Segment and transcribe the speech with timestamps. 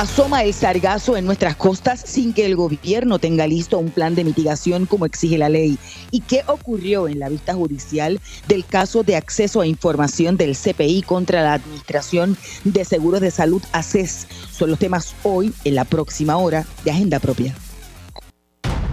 [0.00, 4.24] Asoma el sargazo en nuestras costas sin que el gobierno tenga listo un plan de
[4.24, 5.76] mitigación como exige la ley.
[6.10, 8.18] ¿Y qué ocurrió en la vista judicial
[8.48, 13.60] del caso de acceso a información del CPI contra la Administración de Seguros de Salud
[13.72, 14.26] ACES?
[14.50, 17.54] Son los temas hoy en la próxima hora de Agenda Propia.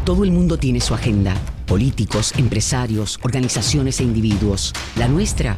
[0.04, 1.36] Todo el mundo tiene su agenda.
[1.68, 4.74] Políticos, empresarios, organizaciones e individuos.
[4.98, 5.58] La nuestra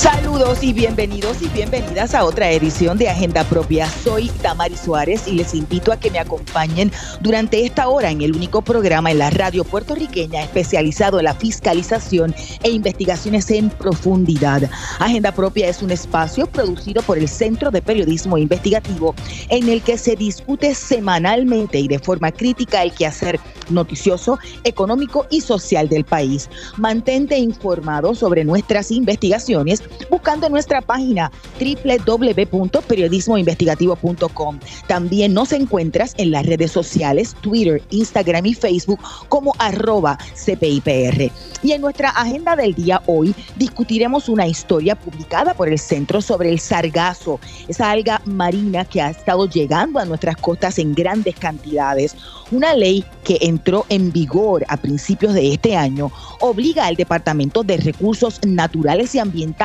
[0.00, 3.86] Saludos y bienvenidos y bienvenidas a otra edición de Agenda Propia.
[3.86, 6.90] Soy Tamari Suárez y les invito a que me acompañen
[7.20, 12.34] durante esta hora en el único programa en la radio puertorriqueña especializado en la fiscalización
[12.62, 14.70] e investigaciones en profundidad.
[15.00, 19.14] Agenda Propia es un espacio producido por el Centro de Periodismo Investigativo
[19.50, 25.42] en el que se discute semanalmente y de forma crítica el quehacer noticioso, económico y
[25.42, 26.48] social del país.
[26.78, 34.58] Mantente informado sobre nuestras investigaciones buscando nuestra página www.periodismoinvestigativo.com.
[34.86, 41.30] También nos encuentras en las redes sociales, Twitter, Instagram y Facebook como arroba CPIPR.
[41.62, 46.50] Y en nuestra agenda del día hoy discutiremos una historia publicada por el Centro sobre
[46.50, 52.16] el sargazo, esa alga marina que ha estado llegando a nuestras costas en grandes cantidades.
[52.50, 57.76] Una ley que entró en vigor a principios de este año obliga al Departamento de
[57.76, 59.60] Recursos Naturales y Ambientales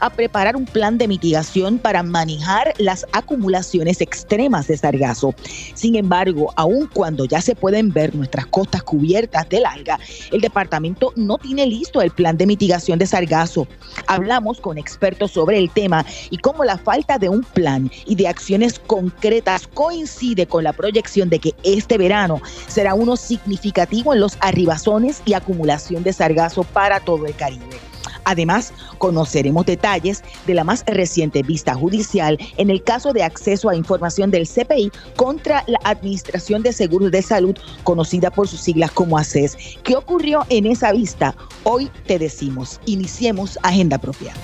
[0.00, 5.34] a preparar un plan de mitigación para manejar las acumulaciones extremas de sargazo.
[5.74, 9.98] Sin embargo, aun cuando ya se pueden ver nuestras costas cubiertas del alga,
[10.32, 13.66] el departamento no tiene listo el plan de mitigación de sargazo.
[14.06, 18.28] Hablamos con expertos sobre el tema y cómo la falta de un plan y de
[18.28, 24.36] acciones concretas coincide con la proyección de que este verano será uno significativo en los
[24.40, 27.87] arribazones y acumulación de sargazo para todo el Caribe.
[28.28, 33.74] Además, conoceremos detalles de la más reciente vista judicial en el caso de acceso a
[33.74, 39.16] información del CPI contra la Administración de Seguros de Salud, conocida por sus siglas como
[39.16, 39.56] ACES.
[39.82, 41.34] ¿Qué ocurrió en esa vista?
[41.64, 44.34] Hoy te decimos, iniciemos agenda propia.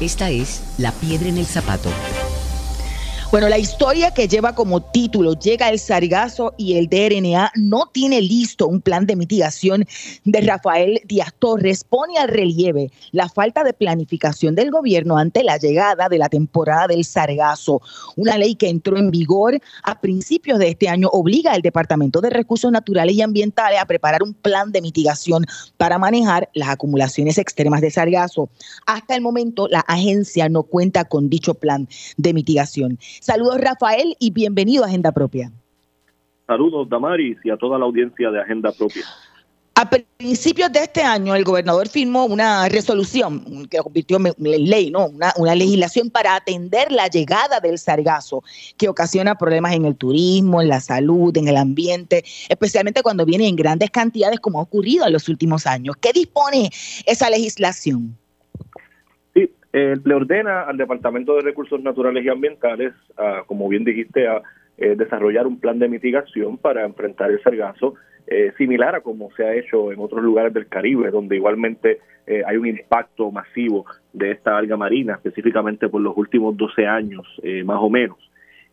[0.00, 1.90] Esta es La Piedra en el Zapato
[3.32, 8.20] bueno, la historia que lleva como título Llega el sargazo y el DRNA no tiene
[8.20, 9.86] listo un plan de mitigación
[10.26, 15.56] de Rafael Díaz Torres pone al relieve la falta de planificación del gobierno ante la
[15.56, 17.80] llegada de la temporada del sargazo.
[18.16, 22.28] Una ley que entró en vigor a principios de este año obliga al Departamento de
[22.28, 25.46] Recursos Naturales y Ambientales a preparar un plan de mitigación
[25.78, 28.50] para manejar las acumulaciones extremas de sargazo.
[28.84, 31.88] Hasta el momento, la agencia no cuenta con dicho plan
[32.18, 32.98] de mitigación.
[33.22, 35.52] Saludos Rafael y bienvenido a Agenda Propia.
[36.44, 39.04] Saludos Damaris y a toda la audiencia de Agenda Propia.
[39.76, 44.34] A principios de este año, el gobernador firmó una resolución que convirtió en
[44.68, 45.06] ley, ¿no?
[45.06, 48.42] Una, una, legislación para atender la llegada del sargazo,
[48.76, 53.46] que ocasiona problemas en el turismo, en la salud, en el ambiente, especialmente cuando viene
[53.46, 55.94] en grandes cantidades, como ha ocurrido en los últimos años.
[56.00, 56.70] ¿Qué dispone
[57.06, 58.18] esa legislación?
[59.72, 62.92] Le ordena al Departamento de Recursos Naturales y Ambientales,
[63.46, 64.42] como bien dijiste, a
[64.78, 67.94] eh, desarrollar un plan de mitigación para enfrentar el sargazo,
[68.26, 72.42] eh, similar a como se ha hecho en otros lugares del Caribe, donde igualmente eh,
[72.46, 73.84] hay un impacto masivo
[74.14, 77.26] de esta alga marina, específicamente por los últimos 12 años,
[77.64, 78.18] más o menos.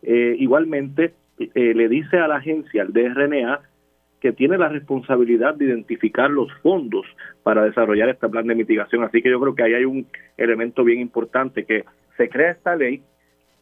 [0.02, 3.60] igualmente, le dice a la agencia, al DRNA,
[4.20, 7.06] que tiene la responsabilidad de identificar los fondos
[7.44, 9.04] para desarrollar este plan de mitigación.
[9.04, 10.08] Así que yo creo que ahí hay un
[10.38, 11.86] elemento bien importante, que
[12.18, 13.02] se crea esta ley,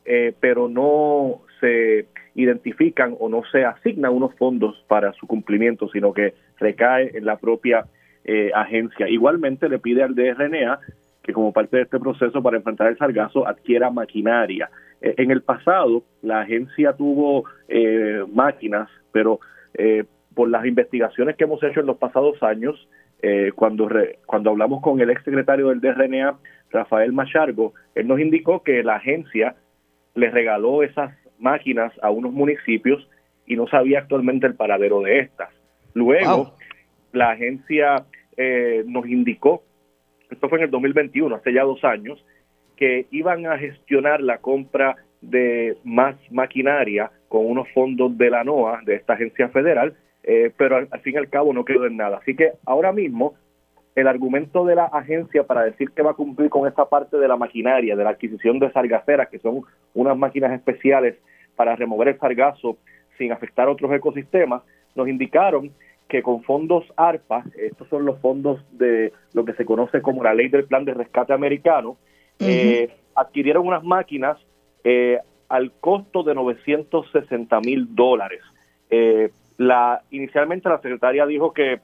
[0.06, 6.14] eh, pero no se identifican o no se asignan unos fondos para su cumplimiento, sino
[6.14, 7.86] que recae en la propia
[8.24, 9.08] eh, agencia.
[9.08, 10.80] Igualmente le pide al DRNA
[11.22, 14.70] que como parte de este proceso para enfrentar el sargazo adquiera maquinaria.
[15.02, 17.44] Eh, en el pasado la agencia tuvo
[18.34, 19.40] máquinas, pero
[20.38, 22.88] por las investigaciones que hemos hecho en los pasados años,
[23.24, 23.90] eh, cuando,
[24.28, 26.38] cuando hablamos con el exsecretario del DRNA,
[26.70, 29.56] Rafael Machargo, él nos indicó que la agencia
[30.14, 33.10] le regaló esas máquinas a unos municipios
[33.48, 35.50] y no sabía actualmente el paradero de estas.
[35.96, 36.54] Luego,
[37.14, 38.06] la agencia
[38.38, 39.64] eh, nos indicó,
[40.30, 42.24] esto fue en el 2021, hace ya dos años,
[42.76, 48.82] que iban a gestionar la compra de más maquinaria con unos fondos de la NOAA,
[48.86, 49.96] de esta agencia federal,
[50.30, 52.18] eh, pero al, fin y al cabo no quedó en nada.
[52.18, 53.36] Así que ahora mismo
[53.96, 57.30] el argumento de la agencia para decir que va a cumplir con esta parte de
[57.30, 59.62] la maquinaria, de la adquisición de sargaceras, que son
[59.94, 61.16] unas máquinas especiales
[61.56, 62.78] para remover el sargazo
[63.18, 64.62] sin afectar otros ecosistemas,
[64.96, 65.72] nos indicaron
[66.10, 70.34] que con fondos ARPA, estos son los fondos de lo que se conoce como la
[70.34, 71.98] ley del plan de rescate americano,
[72.40, 74.38] eh, adquirieron unas máquinas
[74.84, 78.42] eh, al costo de 960 mil dólares.
[78.90, 81.80] Eh, la, inicialmente la secretaria dijo que,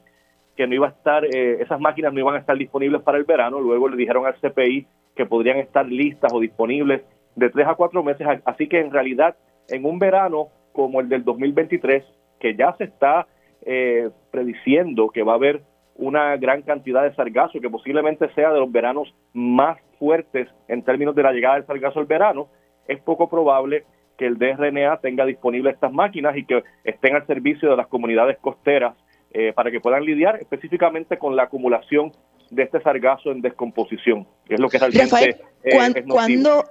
[0.56, 3.60] que no iba a estar, esas máquinas no iban a estar disponibles para el verano,
[3.60, 4.86] luego le dijeron al CPI
[5.16, 7.02] que podrían estar listas o disponibles
[7.36, 9.36] de tres a cuatro meses, así que en realidad
[9.68, 12.04] en un verano como el del 2023,
[12.40, 13.26] que ya se está
[13.64, 15.62] eh, prediciendo que va a haber
[15.96, 21.14] una gran cantidad de sargazo, que posiblemente sea de los veranos más fuertes en términos
[21.14, 22.48] de la llegada del sargazo al verano,
[22.88, 23.84] es poco probable
[24.16, 28.38] que el DRNA tenga disponibles estas máquinas y que estén al servicio de las comunidades
[28.38, 28.94] costeras
[29.32, 32.12] eh, para que puedan lidiar específicamente con la acumulación
[32.50, 36.64] de este sargazo en descomposición, que es lo que realmente Rafael, eh, ¿cuándo,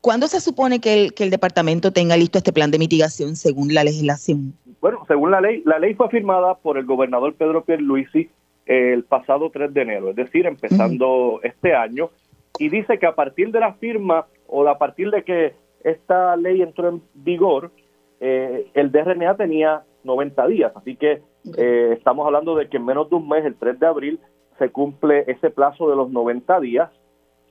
[0.00, 3.74] ¿cuándo, se supone que el, que el departamento tenga listo este plan de mitigación según
[3.74, 4.54] la legislación?
[4.80, 8.30] Bueno, según la ley, la ley fue firmada por el gobernador Pedro Pierluisi
[8.64, 12.10] el pasado 3 de enero, es decir, empezando este año,
[12.58, 16.62] y dice que a partir de la firma o a partir de que esta ley
[16.62, 17.70] entró en vigor,
[18.20, 21.22] eh, el DRNA tenía 90 días, así que
[21.56, 24.20] eh, estamos hablando de que en menos de un mes, el 3 de abril,
[24.58, 26.90] se cumple ese plazo de los 90 días.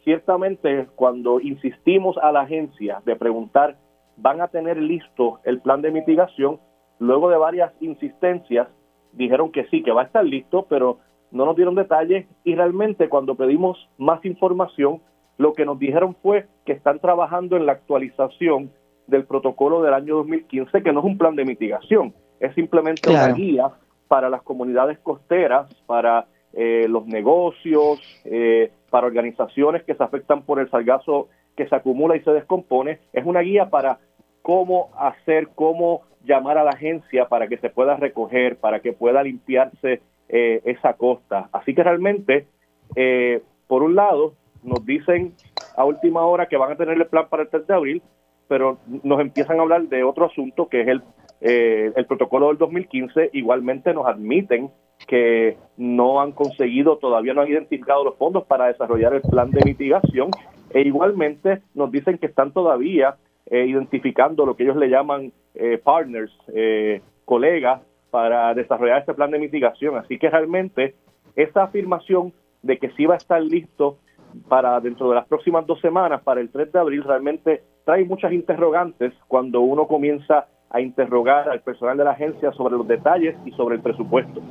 [0.03, 3.77] Ciertamente, cuando insistimos a la agencia de preguntar,
[4.17, 6.59] ¿van a tener listo el plan de mitigación?
[6.99, 8.67] Luego de varias insistencias,
[9.13, 10.99] dijeron que sí, que va a estar listo, pero
[11.31, 15.01] no nos dieron detalles y realmente cuando pedimos más información,
[15.37, 18.71] lo que nos dijeron fue que están trabajando en la actualización
[19.07, 23.29] del protocolo del año 2015, que no es un plan de mitigación, es simplemente una
[23.29, 23.71] guía
[24.07, 30.59] para las comunidades costeras, para eh, los negocios, eh, para organizaciones que se afectan por
[30.59, 32.99] el sargazo que se acumula y se descompone.
[33.13, 33.99] Es una guía para
[34.41, 39.23] cómo hacer, cómo llamar a la agencia para que se pueda recoger, para que pueda
[39.23, 41.49] limpiarse eh, esa costa.
[41.51, 42.47] Así que realmente,
[42.95, 44.33] eh, por un lado,
[44.67, 45.33] nos dicen
[45.75, 48.01] a última hora que van a tener el plan para el 3 de abril,
[48.47, 51.01] pero nos empiezan a hablar de otro asunto que es el,
[51.41, 53.31] eh, el protocolo del 2015.
[53.33, 54.69] Igualmente nos admiten
[55.07, 59.61] que no han conseguido, todavía no han identificado los fondos para desarrollar el plan de
[59.63, 60.31] mitigación
[60.69, 63.15] e igualmente nos dicen que están todavía
[63.45, 69.31] eh, identificando lo que ellos le llaman eh, partners, eh, colegas, para desarrollar este plan
[69.31, 69.97] de mitigación.
[69.97, 70.95] Así que realmente
[71.35, 73.99] esa afirmación de que sí va a estar listo
[74.47, 78.33] para dentro de las próximas dos semanas, para el 3 de abril, realmente trae muchas
[78.33, 83.51] interrogantes cuando uno comienza a interrogar al personal de la agencia sobre los detalles y
[83.51, 84.41] sobre el presupuesto.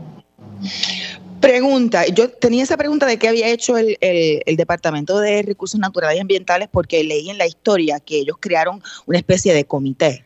[1.40, 3.96] Pregunta, yo tenía esa pregunta de qué había hecho el,
[4.56, 9.18] Departamento de Recursos Naturales y Ambientales porque leí en la historia que ellos crearon una
[9.18, 10.24] especie de comité.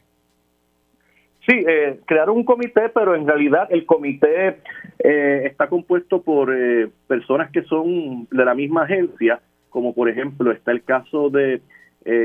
[1.47, 4.61] Sí, eh, crearon un comité, pero en realidad el comité
[5.03, 10.53] eh, está compuesto por eh, personas que son de la misma agencia, como por ejemplo
[10.53, 11.63] está el caso de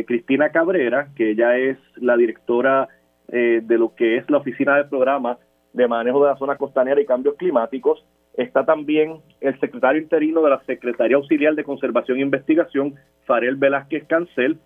[0.08, 2.88] Cristina Cabrera, que ella es la directora
[3.28, 5.38] de lo que es la Oficina de Programas
[5.74, 8.06] de Manejo de la Zona Costanera y Cambios Climáticos,
[8.38, 12.96] Está también el secretario interino de la Secretaría Auxiliar de Conservación e Investigación,
[13.26, 14.58] Farel Velázquez Cancel.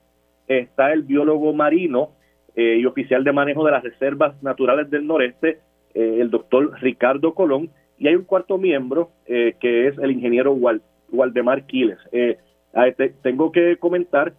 [0.48, 2.10] Está el biólogo marino
[2.56, 5.60] eh, y oficial de manejo de las reservas naturales del noreste,
[5.94, 7.70] eh, el doctor Ricardo Colón.
[8.00, 10.58] Y hay un cuarto miembro eh, que es el ingeniero
[11.12, 12.00] Waldemar Quiles.
[13.22, 14.34] tengo que comentar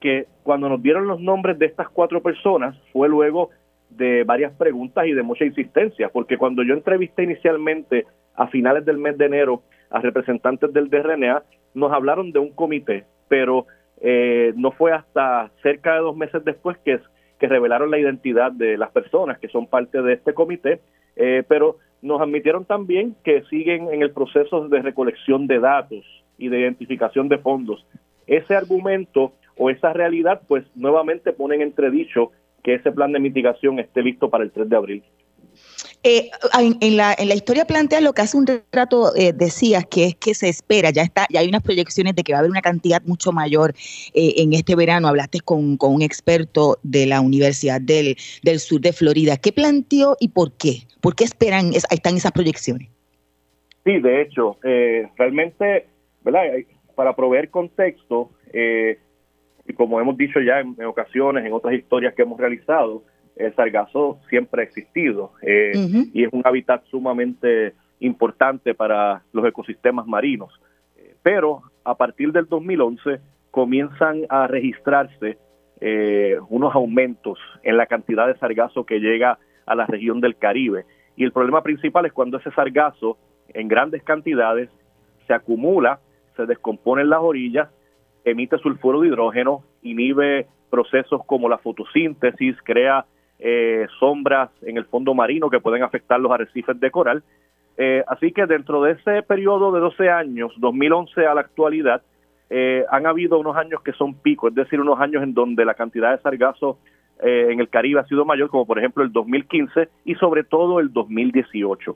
[0.00, 3.50] que cuando nos dieron los nombres de estas cuatro personas fue luego
[3.90, 8.98] de varias preguntas y de mucha insistencia, porque cuando yo entrevisté inicialmente a finales del
[8.98, 11.42] mes de enero a representantes del DRNA,
[11.74, 13.66] nos hablaron de un comité, pero
[14.00, 17.00] eh, no fue hasta cerca de dos meses después que,
[17.38, 20.80] que revelaron la identidad de las personas que son parte de este comité,
[21.16, 26.04] eh, pero nos admitieron también que siguen en el proceso de recolección de datos
[26.38, 27.84] y de identificación de fondos.
[28.26, 32.30] Ese argumento o esa realidad, pues nuevamente ponen entredicho
[32.62, 35.04] que ese plan de mitigación esté listo para el 3 de abril.
[36.02, 40.06] Eh, en, la, en la historia plantea lo que hace un rato eh, decías, que
[40.06, 42.50] es que se espera, ya está, ya hay unas proyecciones de que va a haber
[42.50, 43.74] una cantidad mucho mayor
[44.14, 45.08] eh, en este verano.
[45.08, 49.36] Hablaste con, un experto de la Universidad del, del Sur de Florida.
[49.36, 50.84] ¿Qué planteó y por qué?
[51.02, 52.88] ¿Por qué esperan, ahí están esas proyecciones?
[53.84, 54.56] Sí, de hecho,
[55.16, 55.86] realmente,
[56.22, 56.42] ¿verdad?
[56.94, 62.38] Para proveer contexto, y como hemos dicho ya en ocasiones, en otras historias que hemos
[62.38, 63.02] realizado,
[63.36, 65.72] el sargazo siempre ha existido eh,
[66.12, 70.52] y es un hábitat sumamente importante para los ecosistemas marinos.
[71.22, 73.20] Pero a partir del 2011
[73.50, 75.38] comienzan a registrarse
[75.80, 80.84] eh, unos aumentos en la cantidad de sargazo que llega a la región del Caribe.
[81.16, 83.18] y el problema principal es cuando ese sargazo
[83.48, 84.70] en grandes cantidades
[85.26, 86.00] se acumula,
[86.36, 87.68] se descompone en las orillas,
[88.24, 93.04] emite sulfuro de hidrógeno, inhibe procesos como la fotosíntesis, crea
[93.42, 97.22] eh, sombras en el fondo marino que pueden afectar los arrecifes de coral.
[97.78, 102.02] Eh, así que dentro de ese periodo de 12 años, 2011 a la actualidad,
[102.50, 105.72] eh, han habido unos años que son pico, es decir, unos años en donde la
[105.72, 106.78] cantidad de sargazo
[107.22, 110.90] en el Caribe ha sido mayor, como por ejemplo el 2015 y sobre todo el
[110.90, 111.94] 2018.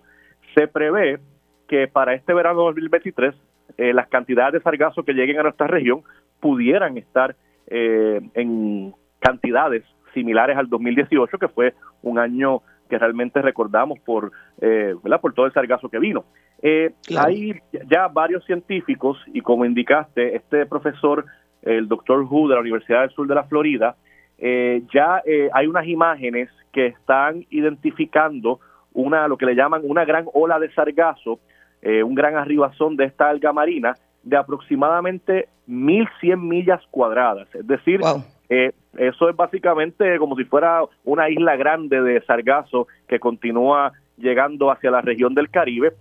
[0.55, 1.19] Se prevé
[1.67, 3.35] que para este verano 2023
[3.79, 6.03] las cantidades de sargazo que lleguen a nuestra región
[6.41, 7.37] pudieran estar
[7.67, 9.83] en cantidades
[10.15, 15.53] similares al 2018, que fue un año que realmente recordamos por, eh, por todo el
[15.53, 16.25] sargazo que vino.
[16.63, 21.25] Eh, Hay ya varios científicos, y como indicaste, este profesor,
[21.63, 23.97] el doctor Hu de la Universidad del Sur de la Florida,
[24.39, 28.61] eh, ya eh, hay unas imágenes que están identificando
[28.93, 31.41] una, lo que le llaman una gran ola de sargazo,
[31.83, 38.01] un gran arribazón de esta alga marina de aproximadamente 1.100 millas cuadradas, es decir,
[38.49, 44.71] eh, eso es básicamente como si fuera una isla grande de sargazo que continúa llegando
[44.71, 45.93] hacia la región del Caribe.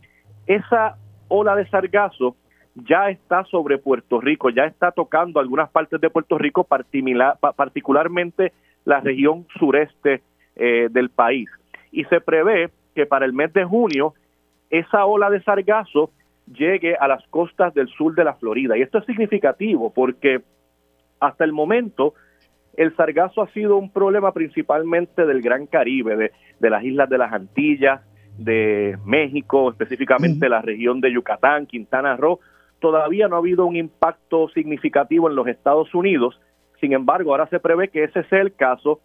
[0.45, 0.97] Esa
[1.29, 2.35] ola de sargazo
[2.75, 8.51] ya está sobre Puerto Rico, ya está tocando algunas partes de Puerto Rico, particularmente
[8.85, 10.21] la región sureste
[10.55, 11.49] eh, del país.
[11.91, 14.13] Y se prevé que para el mes de junio
[14.69, 16.11] esa ola de sargazo
[16.51, 18.75] llegue a las costas del sur de la Florida.
[18.75, 20.41] Y esto es significativo porque
[21.19, 22.15] hasta el momento
[22.75, 27.31] el sargazo ha sido un problema principalmente del Gran Caribe, de, las islas de las
[27.31, 28.01] Antillas,
[28.37, 32.39] de México, específicamente la región de Yucatán, Quintana Roo.
[32.79, 36.39] Todavía no ha habido un impacto significativo en los Estados Unidos.
[36.81, 39.01] Sin embargo, ahora se prevé que ese sea el caso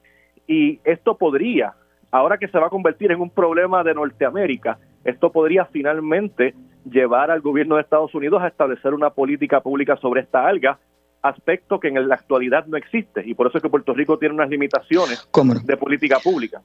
[0.47, 1.75] y esto podría,
[2.11, 6.55] ahora que se va a convertir en un problema de Norteamérica, esto podría finalmente
[6.91, 10.79] llevar al gobierno de Estados Unidos a establecer una política pública sobre esta alga
[11.23, 14.35] aspecto que en la actualidad no existe y por eso es que Puerto Rico tiene
[14.35, 15.29] unas limitaciones
[15.65, 16.63] de política pública.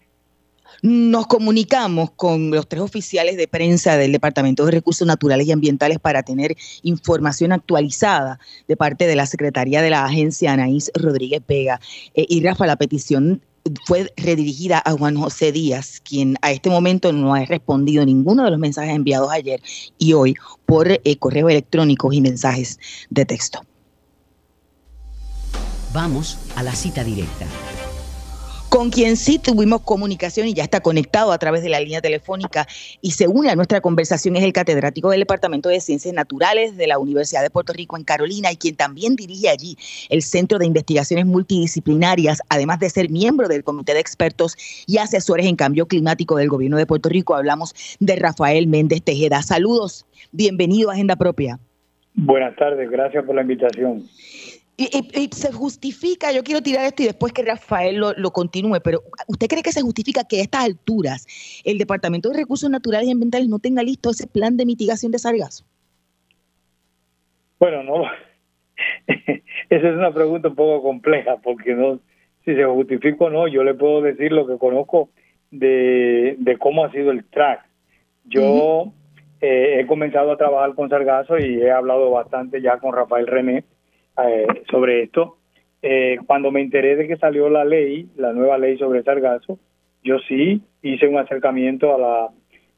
[0.81, 5.99] Nos comunicamos con los tres oficiales de prensa del Departamento de Recursos Naturales y Ambientales
[5.99, 11.79] para tener información actualizada de parte de la Secretaría de la Agencia, Anaís Rodríguez Vega.
[12.15, 13.41] Eh, y Rafa, la petición
[13.85, 18.51] fue redirigida a Juan José Díaz, quien a este momento no ha respondido ninguno de
[18.51, 19.61] los mensajes enviados ayer
[19.97, 22.77] y hoy por eh, correo electrónico y mensajes
[23.09, 23.61] de texto.
[25.93, 27.45] Vamos a la cita directa.
[28.67, 32.65] Con quien sí tuvimos comunicación y ya está conectado a través de la línea telefónica
[32.99, 36.87] y se une a nuestra conversación es el catedrático del Departamento de Ciencias Naturales de
[36.87, 39.77] la Universidad de Puerto Rico en Carolina y quien también dirige allí
[40.09, 44.57] el Centro de Investigaciones Multidisciplinarias, además de ser miembro del Comité de Expertos
[44.87, 47.35] y Asesores en Cambio Climático del Gobierno de Puerto Rico.
[47.35, 49.43] Hablamos de Rafael Méndez Tejeda.
[49.43, 51.59] Saludos, bienvenido a Agenda Propia.
[52.15, 54.07] Buenas tardes, gracias por la invitación.
[54.75, 59.47] Y, se justifica, yo quiero tirar esto y después que Rafael lo, continúe, pero ¿usted
[59.47, 61.27] cree que se justifica que a estas alturas
[61.63, 65.19] el Departamento de Recursos Naturales y Ambientales no tenga listo ese plan de mitigación de
[65.19, 65.63] sargazo?
[67.59, 68.03] Bueno, no,
[69.07, 71.99] esa es una pregunta un poco compleja, porque no,
[72.43, 75.09] si se justifica o no, yo le puedo decir lo que conozco
[75.51, 77.63] de, cómo ha sido el track.
[78.25, 78.91] Yo
[79.39, 83.65] eh, he comenzado a trabajar con sargazo y he hablado bastante ya con Rafael René
[84.17, 85.37] eh, sobre esto.
[85.81, 89.59] Eh, cuando me enteré de que salió la ley, la nueva ley sobre sargazo,
[90.03, 92.29] yo sí hice un acercamiento a la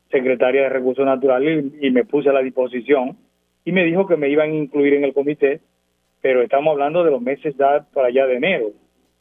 [0.10, 3.18] secretaria de Recursos Naturales y, me puse a la disposición
[3.64, 5.60] y me dijo que me iban a incluir en el comité,
[6.22, 8.72] pero estamos hablando de los meses ya para allá de enero.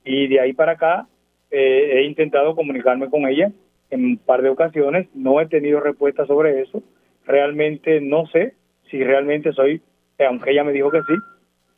[0.04, 1.06] Y de ahí para acá
[1.50, 3.50] eh, he intentado comunicarme con ella
[3.90, 6.82] en un par de ocasiones, no he tenido respuesta sobre eso.
[7.26, 8.54] Realmente no sé
[8.90, 9.80] si realmente soy,
[10.26, 11.14] aunque ella me dijo que sí,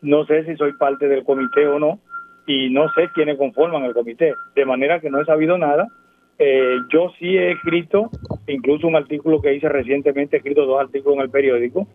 [0.03, 2.01] no sé si soy parte del comité o no
[2.47, 5.89] y no sé quiénes conforman el comité, de manera que no he sabido nada.
[6.39, 8.11] Eh, yo sí he escrito,
[8.47, 11.89] incluso un artículo que hice recientemente, he escrito dos artículos en el periódico,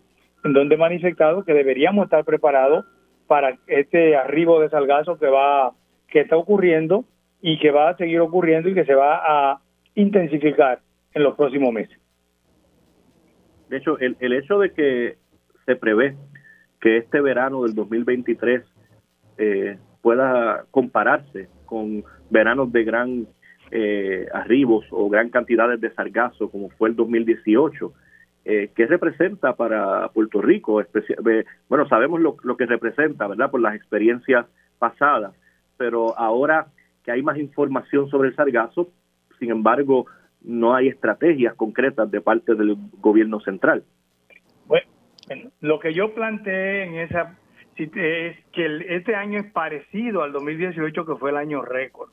[0.44, 2.86] en donde he manifestado que deberíamos estar preparados
[3.28, 5.72] para este arribo de salgazo que va,
[6.08, 7.06] que está ocurriendo
[7.42, 9.62] y que va a seguir ocurriendo y que se va a
[9.96, 10.80] intensificar
[11.14, 11.98] en los próximos meses.
[13.70, 15.16] De hecho, el, el hecho de que
[15.66, 16.16] se prevé
[16.82, 18.64] que este verano del 2023
[19.38, 23.28] eh, pueda compararse con veranos de gran
[23.70, 27.94] eh, arribos o gran cantidades de sargazo como fue el 2018.
[28.44, 30.84] Eh, ¿Qué representa para Puerto Rico?
[31.70, 33.52] bueno, sabemos lo, lo que representa, ¿verdad?
[33.52, 34.48] Por las experiencias
[34.80, 35.34] pasadas,
[35.78, 36.68] pero ahora
[37.04, 38.90] que hay más información sobre el sargazo,
[39.40, 40.08] sin embargo,
[40.42, 43.84] no hay estrategias concretas de parte del gobierno central.
[45.60, 47.38] Lo que yo planteé en esa
[47.78, 52.10] es que este año es parecido al 2018 que fue el año récord.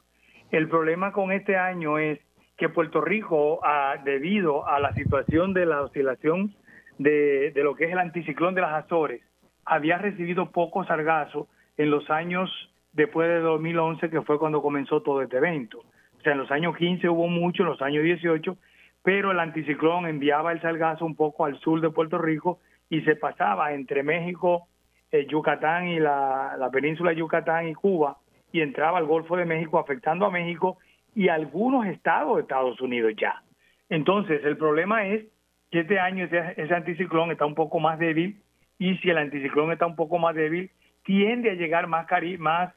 [0.50, 2.18] El problema con este año es
[2.56, 3.60] que Puerto Rico,
[4.04, 6.54] debido a la situación de la oscilación
[6.98, 9.22] de, de, lo que es el anticiclón de las Azores,
[9.64, 12.50] había recibido poco sargazo en los años
[12.92, 15.78] después de 2011, que fue cuando comenzó todo este evento.
[16.18, 18.56] O sea, en los años 15 hubo mucho, en los años 18,
[19.04, 22.58] pero el anticiclón enviaba el sargazo un poco al sur de Puerto Rico
[22.90, 24.68] y se pasaba entre México,
[25.11, 28.18] eh, Yucatán y la, la península de Yucatán y Cuba
[28.52, 30.78] y entraba al Golfo de México afectando a México
[31.14, 33.42] y algunos estados de Estados Unidos ya.
[33.88, 35.25] Entonces, el problema es
[35.71, 38.40] que este año ese, anticiclón está un poco más débil
[38.78, 40.71] y si el anticiclón está un poco más débil,
[41.04, 42.73] tiende a llegar más, cari más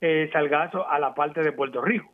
[0.00, 2.10] eh, salgazo a la parte de Puerto Rico,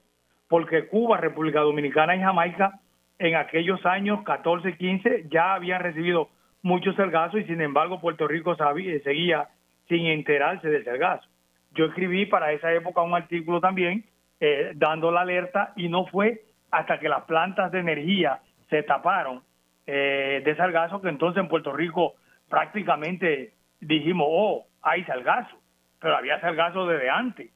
[0.49, 2.81] porque Cuba, República Dominicana y Jamaica
[3.19, 6.29] en aquellos años 14, 15 ya habían recibido
[6.67, 9.49] muchos salgazos y sin embargo Puerto Rico sabía, seguía
[9.89, 11.29] sin enterarse del salgazo.
[11.73, 14.05] Yo escribí para esa época un artículo también
[14.41, 16.43] eh, dando la alerta y no fue
[16.73, 19.43] hasta que las plantas de energía se taparon
[19.87, 22.15] eh, de salgazo que entonces en Puerto Rico
[22.49, 25.57] prácticamente dijimos, oh, hay salgazo,
[26.01, 27.49] pero había salgazo desde antes.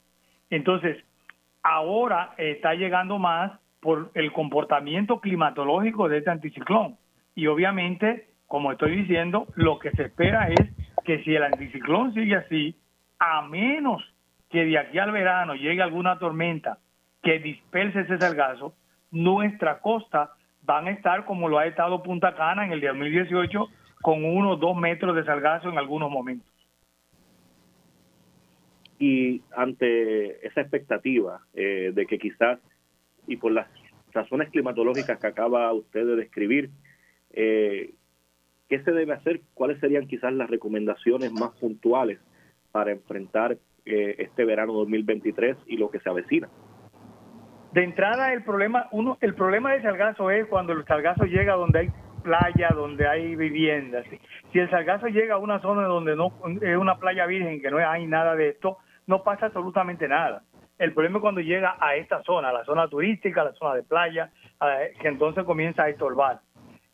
[0.50, 1.04] Entonces,
[1.64, 6.96] ahora está llegando más por el comportamiento climatológico de este anticiclón.
[7.34, 10.72] Y obviamente, como estoy diciendo, lo que se espera es
[11.04, 12.74] que si el anticiclón sigue así,
[13.20, 14.02] a menos
[14.48, 16.78] que de aquí al verano llegue alguna tormenta
[17.22, 18.74] que disperse ese sargazo,
[19.12, 23.68] nuestra costa van a estar como lo ha estado Punta Cana en el 2018,
[24.02, 26.52] con uno o dos metros de salgazo en algunos momentos.
[28.98, 32.58] Y ante esa expectativa eh, de que quizás,
[33.28, 33.68] y por las
[34.12, 36.70] razones climatológicas que acaba usted de describir,
[37.32, 37.94] eh,
[38.70, 39.40] ¿qué se debe hacer?
[39.52, 42.20] ¿Cuáles serían quizás las recomendaciones más puntuales
[42.70, 46.48] para enfrentar eh, este verano 2023 y lo que se avecina?
[47.72, 51.80] De entrada, el problema, uno, el problema del salgazo es cuando el salgazo llega donde
[51.80, 51.90] hay
[52.22, 54.06] playa, donde hay viviendas.
[54.52, 57.78] Si el salgazo llega a una zona donde no es una playa virgen, que no
[57.78, 60.42] hay nada de esto, no pasa absolutamente nada.
[60.78, 64.30] El problema es cuando llega a esta zona, la zona turística, la zona de playa,
[65.00, 66.40] que entonces comienza a estorbar.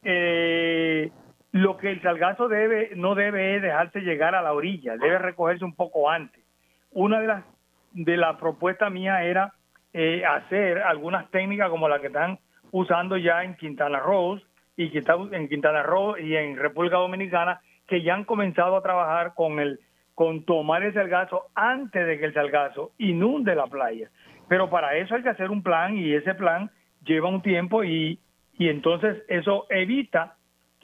[0.03, 1.11] Eh,
[1.53, 5.65] lo que el salgazo debe, no debe es dejarse llegar a la orilla, debe recogerse
[5.65, 6.45] un poco antes.
[6.93, 7.45] Una de las
[7.93, 9.55] de la propuesta mía era
[9.95, 12.39] eh, hacer algunas técnicas como las que están
[12.71, 14.39] usando ya en Quintana Roo
[14.77, 19.33] y que en Quintana Roo y en República Dominicana que ya han comenzado a trabajar
[19.35, 19.81] con el
[20.15, 24.11] con tomar el salgazo antes de que el salgazo inunde la playa.
[24.49, 26.71] Pero para eso hay que hacer un plan y ese plan
[27.05, 28.19] lleva un tiempo y,
[28.55, 30.36] y entonces eso evita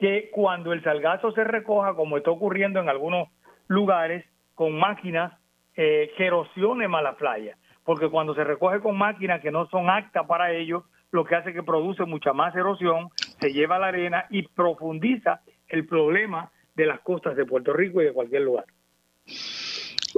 [0.03, 3.29] que cuando el salgazo se recoja, como está ocurriendo en algunos
[3.67, 5.31] lugares, con máquinas
[5.77, 9.89] eh, que erosione más la playa porque cuando se recoge con máquinas que no son
[9.89, 14.25] aptas para ello, lo que hace que produce mucha más erosión, se lleva la arena
[14.29, 18.65] y profundiza el problema de las costas de Puerto Rico y de cualquier lugar.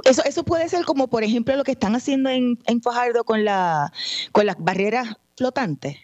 [0.04, 3.44] Eso, eso puede ser como, por ejemplo, lo que están haciendo en, en Fajardo con,
[3.44, 3.90] la,
[4.32, 5.96] con las barreras flotantes.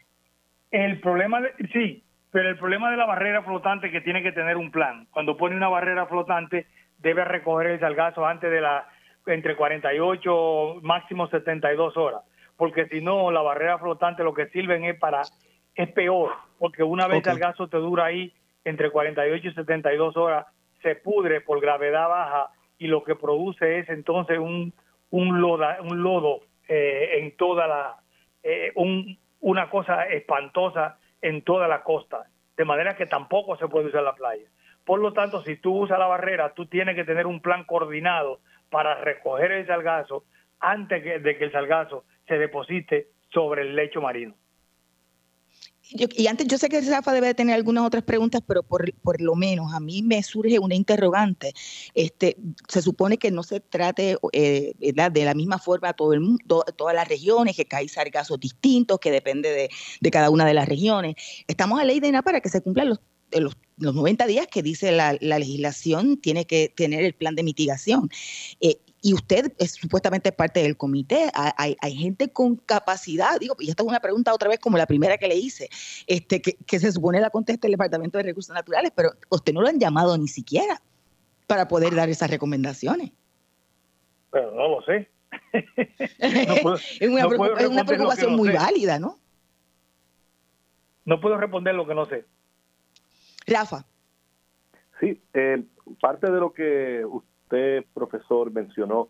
[0.71, 4.33] El problema, de, sí, pero el problema de la barrera flotante es que tiene que
[4.33, 5.07] tener un plan.
[5.13, 6.67] Cuando pone una barrera flotante,
[6.99, 8.89] debe recoger el salgazo antes de la
[9.27, 12.23] entre 48, máximo 72 horas,
[12.57, 15.23] porque si no, la barrera flotante lo que sirven es para,
[15.77, 18.33] es peor, porque una vez el gaso te dura ahí
[18.65, 20.47] entre 48 y 72 horas,
[20.83, 24.73] se pudre por gravedad baja y lo que produce es entonces un,
[25.11, 27.97] un, loda, un lodo eh, en toda la,
[28.43, 33.87] eh, un, una cosa espantosa en toda la costa, de manera que tampoco se puede
[33.87, 34.49] usar la playa.
[34.85, 38.41] Por lo tanto, si tú usas la barrera, tú tienes que tener un plan coordinado
[38.69, 40.25] para recoger el salgazo
[40.59, 44.35] antes de que el salgazo se deposite sobre el lecho marino.
[45.95, 49.73] Y antes, yo sé que Rafa debe tener algunas otras preguntas, pero por, lo menos
[49.73, 51.53] a mí me surge una interrogante.
[51.95, 52.37] Este,
[52.69, 56.65] se supone que no se trate eh, de la misma forma a todo el mundo,
[56.77, 60.69] todas las regiones, que hay sargazos distintos, que depende de, de, cada una de las
[60.69, 61.17] regiones.
[61.47, 63.01] Estamos a ley de nada para que se cumplan los,
[63.33, 68.09] los los 90 días que dice la, legislación tiene que tener el plan de mitigación.
[68.61, 73.83] Eh, y usted es supuestamente parte del comité, hay, gente con capacidad, digo, y esta
[73.83, 75.69] es una pregunta otra vez como la primera que le hice,
[76.07, 79.69] este, que, se supone la conteste el Departamento de Recursos Naturales, pero usted no lo
[79.69, 80.81] han llamado ni siquiera
[81.49, 83.11] para poder dar esas recomendaciones.
[84.31, 85.11] Pero no lo sé.
[86.21, 89.19] es una, preocupación muy válida, ¿no?
[91.05, 92.25] No puedo responder lo que no sé.
[93.49, 93.85] Rafa.
[95.01, 95.65] Sí, eh,
[96.01, 97.05] parte de lo que
[97.53, 99.09] usted, profesor, mencionó,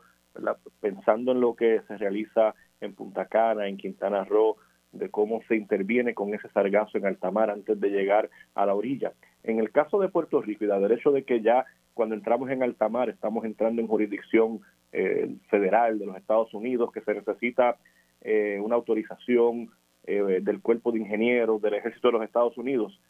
[0.80, 4.56] pensando en lo que se realiza en Punta Cana, en Quintana Roo,
[4.90, 8.74] de cómo se interviene con ese sargazo en alta mar antes de llegar a la
[8.74, 9.12] orilla.
[9.44, 12.62] En el caso de Puerto Rico y da derecho de que ya cuando entramos en
[12.62, 14.60] alta mar estamos entrando en jurisdicción
[14.92, 17.76] eh, federal de los Estados Unidos, que se necesita
[18.22, 19.70] eh, una autorización
[20.04, 23.00] eh, del cuerpo de ingenieros del ejército de los Estados Unidos.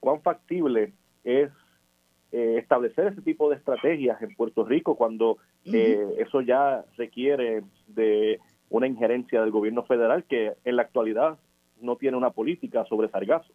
[0.00, 0.92] ¿Cuán factible
[1.24, 1.50] es
[2.32, 9.40] establecer ese tipo de estrategias en Puerto Rico cuando eso ya requiere de una injerencia
[9.40, 11.38] del gobierno federal que en la actualidad
[11.80, 13.52] no tiene una política sobre sargazo?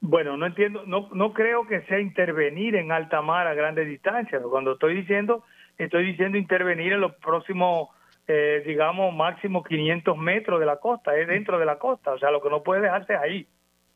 [0.00, 4.42] Bueno, no entiendo, no, no creo que sea intervenir en alta mar a grandes distancias.
[4.48, 5.44] Cuando estoy diciendo,
[5.76, 7.88] estoy diciendo intervenir en los próximos,
[8.28, 12.12] eh, digamos, máximo 500 metros de la costa, es dentro de la costa.
[12.12, 13.48] O sea, lo que no puede dejarse ahí.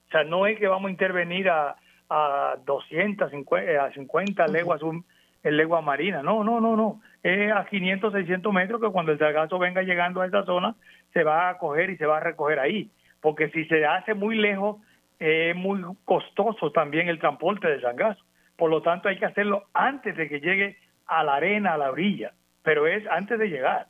[0.08, 1.76] O sea, no es que vamos a intervenir a,
[2.12, 6.22] a 250, a 50 leguas en legua marina.
[6.22, 7.00] No, no, no, no.
[7.22, 10.74] Es a 500, 600 metros que cuando el sargazo venga llegando a esa zona,
[11.14, 12.90] se va a coger y se va a recoger ahí.
[13.22, 14.76] Porque si se hace muy lejos,
[15.18, 18.22] es muy costoso también el transporte de sargazo.
[18.56, 21.90] Por lo tanto, hay que hacerlo antes de que llegue a la arena, a la
[21.90, 23.86] orilla, pero es antes de llegar.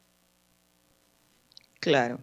[1.81, 2.19] Claro.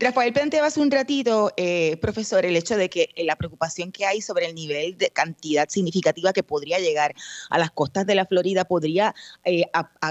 [0.00, 4.20] Rafael planteaba hace un ratito, eh, profesor, el hecho de que la preocupación que hay
[4.20, 7.16] sobre el nivel de cantidad significativa que podría llegar
[7.50, 9.12] a las costas de la Florida podría
[9.44, 9.64] eh,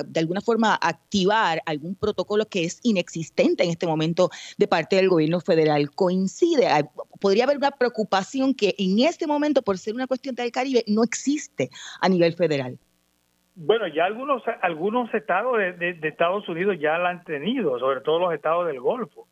[0.06, 5.08] de alguna forma activar algún protocolo que es inexistente en este momento de parte del
[5.08, 5.89] gobierno federal.
[5.91, 6.67] Coincide,
[7.21, 11.02] podría haber una preocupación que en este momento, por ser una cuestión del Caribe, no
[11.02, 11.69] existe
[12.02, 12.78] a nivel federal.
[13.56, 18.34] Bueno, ya algunos algunos estados de Estados Unidos ya la han tenido, sobre todo los
[18.34, 19.28] estados del Golfo.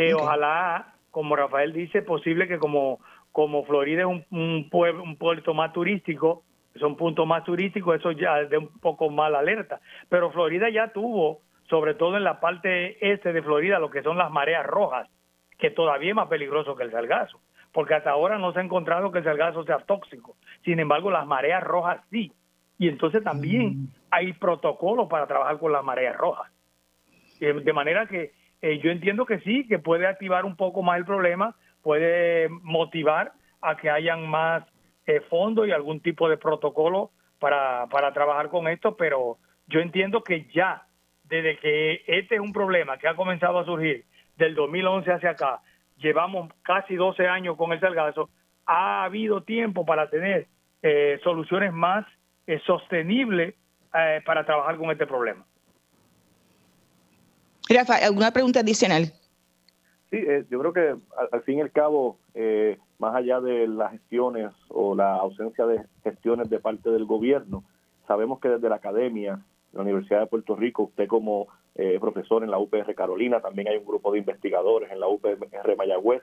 [0.00, 3.00] Eh, ojalá, como Rafael dice, posible que como,
[3.32, 6.44] como Florida es un, un, pueblo, un puerto más turístico,
[6.78, 9.80] son puntos más turísticos, eso ya de un poco más alerta.
[10.08, 14.16] Pero Florida ya tuvo, sobre todo en la parte este de Florida, lo que son
[14.16, 15.08] las mareas rojas,
[15.58, 17.40] que todavía es más peligroso que el salgazo,
[17.72, 20.36] porque hasta ahora no se ha encontrado que el salgazo sea tóxico.
[20.64, 22.32] Sin embargo, las mareas rojas sí.
[22.78, 23.88] Y entonces también mm.
[24.12, 26.52] hay protocolos para trabajar con las mareas rojas.
[27.40, 31.04] De manera que eh, yo entiendo que sí, que puede activar un poco más el
[31.04, 34.64] problema, puede motivar a que hayan más
[35.06, 40.22] eh, fondos y algún tipo de protocolo para, para trabajar con esto, pero yo entiendo
[40.24, 40.82] que ya,
[41.24, 44.04] desde que este es un problema que ha comenzado a surgir
[44.36, 45.60] del 2011 hacia acá,
[45.98, 48.28] llevamos casi 12 años con el salgazo,
[48.66, 50.46] ha habido tiempo para tener
[50.82, 52.06] eh, soluciones más
[52.64, 53.54] sostenibles
[54.24, 55.44] para trabajar con este problema.
[57.68, 59.12] Rafa, ¿alguna pregunta adicional?
[60.10, 60.96] Sí, eh, yo creo que
[61.32, 65.84] al, fin y al cabo, eh, más allá de las gestiones o la ausencia de
[66.02, 67.64] gestiones de parte del gobierno,
[68.06, 72.50] sabemos que desde la academia, la Universidad de Puerto Rico, usted como eh, profesor en
[72.50, 76.22] la UPR Carolina, también hay un grupo de investigadores en la UPR Mayagüez.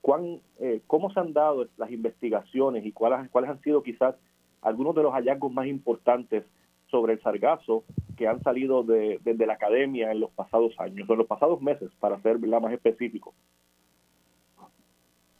[0.00, 0.40] ¿cuán,
[0.86, 4.14] ¿Cómo se han dado las investigaciones y cuáles, cuáles han sido quizás
[4.62, 6.44] algunos de los hallazgos más importantes
[6.90, 7.84] sobre el sargazo
[8.16, 11.60] que han salido de, desde la academia en los pasados años, o en los pasados
[11.62, 13.34] meses, para ser más específico?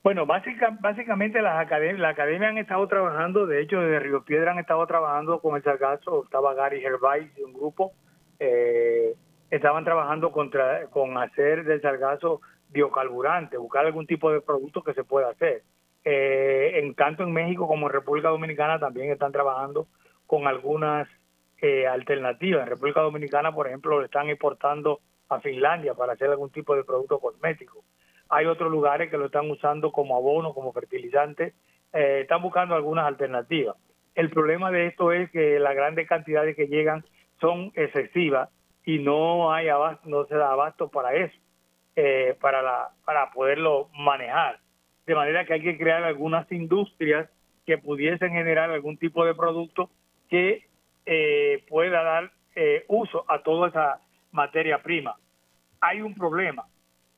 [0.02, 4.58] Bueno, básicamente las academias, la academia han estado trabajando, de hecho desde Río Piedra han
[4.58, 7.92] estado trabajando con el sargazo, estaba Gary Gervais y un grupo,
[8.38, 9.14] eh,
[9.50, 15.04] estaban trabajando contra, con hacer del sargazo biocarburante, buscar algún tipo de producto que se
[15.04, 15.64] pueda hacer.
[16.02, 19.86] Eh, en tanto en México como en República Dominicana también están trabajando
[20.26, 21.06] con algunas
[21.60, 22.62] eh, alternativas.
[22.62, 26.84] En República Dominicana, por ejemplo, lo están exportando a Finlandia para hacer algún tipo de
[26.84, 27.84] producto cosmético.
[28.28, 31.54] Hay otros lugares que lo están usando como abono, como fertilizante.
[31.92, 33.76] Eh, están buscando algunas alternativas.
[34.14, 37.04] El problema de esto es que las grandes cantidades que llegan
[37.40, 38.48] son excesivas
[38.84, 41.36] y no hay abasto, no se da abasto para eso,
[41.96, 44.58] eh, para la, para poderlo manejar.
[45.06, 47.28] De manera que hay que crear algunas industrias
[47.66, 49.90] que pudiesen generar algún tipo de producto
[50.28, 50.69] que
[53.28, 54.00] a toda esa
[54.32, 55.16] materia prima.
[55.80, 56.64] Hay un problema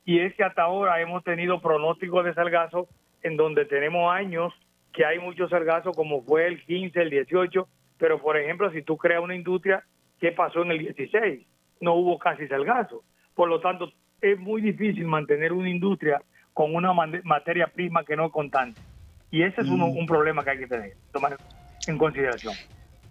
[0.05, 2.88] y es que hasta ahora hemos tenido pronósticos de sargazo
[3.22, 4.52] en donde tenemos años
[4.92, 8.96] que hay muchos sargazos como fue el 15, el 18, pero por ejemplo si tú
[8.96, 9.85] creas una industria,
[10.20, 11.46] ¿qué pasó en el 16?
[11.81, 13.02] No hubo casi sargazo.
[13.35, 18.26] Por lo tanto, es muy difícil mantener una industria con una materia prima que no
[18.26, 18.81] es constante.
[19.31, 19.96] Y ese es uno, mm.
[19.96, 21.37] un problema que hay que tener, tomar
[21.87, 22.55] en consideración.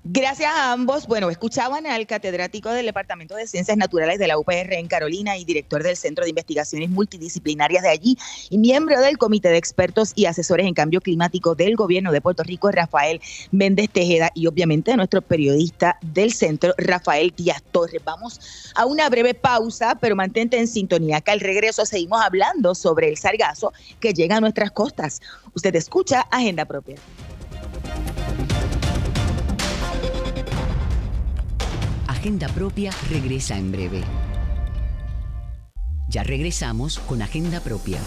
[0.03, 1.05] Gracias a ambos.
[1.05, 5.45] Bueno, escuchaban al catedrático del Departamento de Ciencias Naturales de la UPR en Carolina y
[5.45, 8.17] director del Centro de Investigaciones Multidisciplinarias de allí
[8.49, 12.41] y miembro del Comité de Expertos y Asesores en Cambio Climático del Gobierno de Puerto
[12.41, 18.01] Rico, Rafael Méndez Tejeda, y obviamente a nuestro periodista del centro, Rafael Díaz Torres.
[18.03, 23.07] Vamos a una breve pausa, pero mantente en sintonía, que al regreso seguimos hablando sobre
[23.07, 25.21] el sargazo que llega a nuestras costas.
[25.53, 26.95] Usted escucha Agenda Propia.
[32.21, 34.03] Agenda Propia regresa en breve.
[36.07, 37.97] Ya regresamos con Agenda Propia.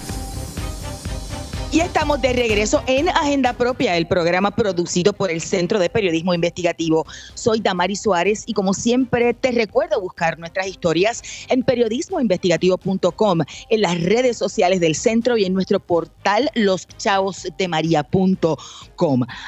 [1.72, 6.32] Y estamos de regreso en Agenda Propia, el programa producido por el Centro de Periodismo
[6.32, 7.04] Investigativo.
[7.34, 14.00] Soy Damari Suárez y como siempre te recuerdo buscar nuestras historias en periodismoinvestigativo.com, en las
[14.00, 18.56] redes sociales del centro y en nuestro portal loschavosdemaria.com.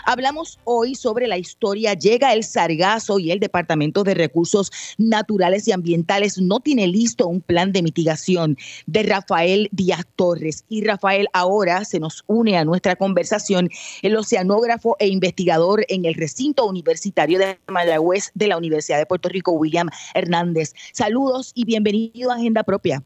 [0.04, 5.72] Hablamos hoy sobre la historia Llega el Sargazo y el Departamento de Recursos Naturales y
[5.72, 8.56] Ambientales no tiene listo un plan de mitigación
[8.86, 10.64] de Rafael Díaz Torres.
[10.68, 13.68] Y Rafael ahora se nos une a nuestra conversación
[14.02, 19.28] el oceanógrafo e investigador en el recinto universitario de Mayagüez de la Universidad de Puerto
[19.28, 20.74] Rico, William Hernández.
[20.92, 23.02] Saludos y bienvenido a Agenda Propia.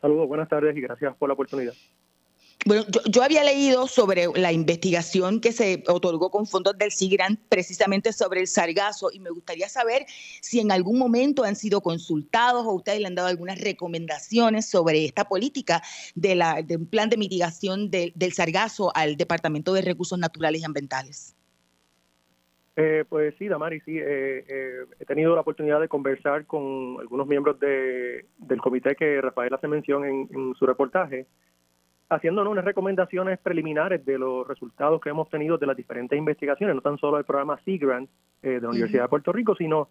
[0.00, 1.74] Saludos, buenas tardes y gracias por la oportunidad.
[2.66, 8.12] Bueno, yo, había leído sobre la investigación que se otorgó con fondos del SIGRAN precisamente
[8.12, 10.04] sobre el sargazo y me gustaría saber
[10.42, 15.06] si en algún momento han sido consultados o ustedes le han dado algunas recomendaciones sobre
[15.06, 15.80] esta política
[16.14, 20.64] de, la, de un plan de mitigación del sargazo al Departamento de Recursos Naturales y
[20.64, 21.34] Ambientales.
[22.76, 23.98] Eh, pues sí, Damari, sí.
[23.98, 29.20] Eh, eh, he tenido la oportunidad de conversar con algunos miembros de, del comité que
[29.20, 31.26] Rafael hace mención en su reportaje
[32.10, 36.82] haciéndonos unas recomendaciones preliminares de los resultados que hemos tenido de las diferentes investigaciones, no
[36.82, 38.10] tan solo del programa Sea Grant
[38.42, 39.88] eh, de la Universidad de Puerto Rico, sino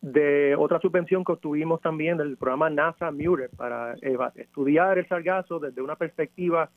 [0.00, 3.94] de otra subvención que obtuvimos también del programa NASA Muir para
[4.34, 6.70] estudiar el sargazo desde una perspectiva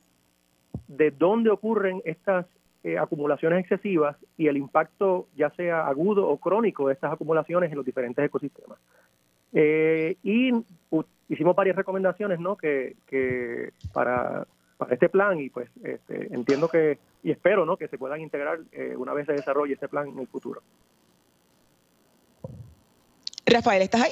[0.86, 2.46] de dónde ocurren estas
[2.84, 7.76] eh, acumulaciones excesivas y el impacto ya sea agudo o crónico de estas acumulaciones en
[7.76, 8.78] los diferentes ecosistemas.
[9.52, 10.52] Eh, y
[11.28, 12.56] hicimos varias recomendaciones ¿no?
[12.56, 14.46] que, que para
[14.78, 18.60] para este plan y pues este, entiendo que y espero no que se puedan integrar
[18.72, 20.62] eh, una vez se desarrolle este plan en el futuro.
[23.44, 24.10] Rafael, ¿estás ahí?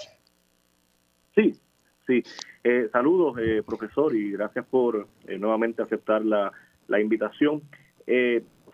[1.35, 1.61] Sí,
[2.07, 2.23] sí.
[2.65, 5.07] Eh, saludos, eh, profesor, y gracias por
[5.39, 6.51] nuevamente aceptar la,
[6.89, 7.63] la invitación.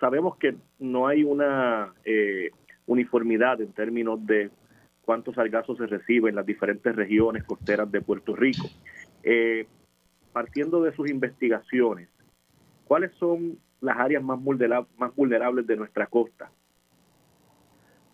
[0.00, 1.92] sabemos que no hay una
[2.87, 4.50] uniformidad en términos de
[5.05, 8.68] cuántos sargazos se reciben en las diferentes regiones costeras de Puerto Rico.
[10.33, 12.09] Partiendo de sus investigaciones,
[12.87, 14.38] ¿cuáles son las áreas más,
[14.97, 16.51] más vulnerables de nuestra costa?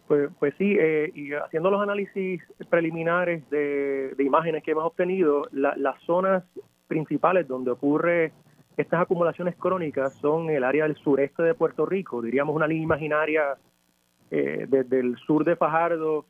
[0.09, 6.01] Pues, pues sí, eh, y haciendo los análisis preliminares de, imágenes que hemos obtenido, las
[6.05, 6.43] zonas
[6.87, 8.33] principales donde ocurre
[8.79, 13.59] estas acumulaciones crónicas son el área del sureste de Puerto Rico, diríamos una línea imaginaria
[14.31, 16.25] eh, desde el sur de Fajardo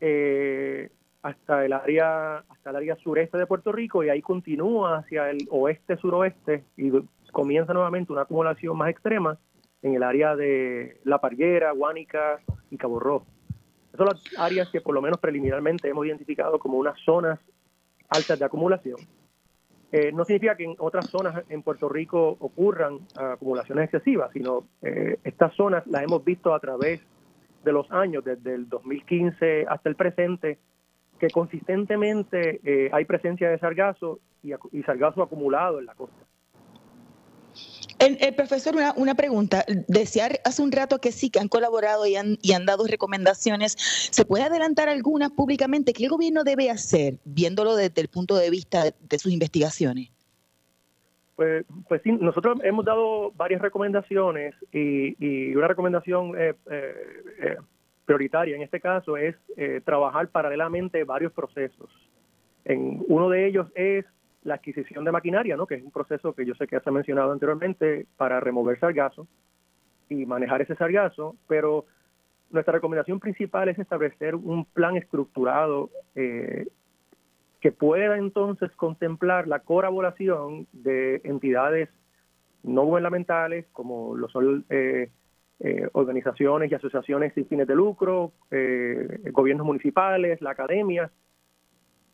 [0.00, 0.90] eh,
[1.22, 5.48] hasta el área hasta el área sureste de Puerto Rico y ahí continúa hacia el
[5.50, 6.92] oeste suroeste y
[7.32, 9.38] comienza nuevamente una acumulación más extrema
[9.82, 13.26] en el área de La Parguera, Guánica y Cabo Rojo.
[13.92, 17.38] Esas son las áreas que por lo menos preliminarmente hemos identificado como unas zonas
[18.08, 18.98] altas de acumulación.
[19.90, 25.18] Eh, no significa que en otras zonas en Puerto Rico ocurran acumulaciones excesivas, sino eh,
[25.24, 27.00] estas zonas las hemos visto a través
[27.64, 30.58] de los años, desde el 2015 hasta el presente,
[31.18, 36.16] que consistentemente eh, hay presencia de sargazo y, sargazo acumulado en la costa.
[37.98, 39.64] El, profesor, una, una, pregunta.
[39.88, 43.72] Decía hace un rato que sí, que han colaborado y han, y han dado recomendaciones.
[43.76, 45.92] ¿Se puede adelantar algunas públicamente?
[45.92, 50.10] ¿Qué el gobierno debe hacer, viéndolo desde el punto de vista de, sus investigaciones?
[51.34, 57.56] Pues, pues sí, nosotros hemos dado varias recomendaciones y, y una recomendación eh, eh,
[58.08, 61.90] prioritaria en este caso es eh, trabajar paralelamente varios procesos.
[62.64, 64.04] Uno de ellos es
[64.42, 65.66] la adquisición de maquinaria, ¿no?
[65.66, 69.26] que es un proceso que yo sé que se ha mencionado anteriormente para remover sargazo
[70.08, 71.84] y manejar ese sargazo, pero
[72.50, 76.66] nuestra recomendación principal es establecer un plan estructurado eh,
[77.60, 81.90] que pueda entonces contemplar la colaboración de entidades
[82.62, 85.10] no gubernamentales como lo son eh,
[85.60, 91.10] eh, organizaciones y asociaciones sin fines de lucro, eh, gobiernos municipales, la academia,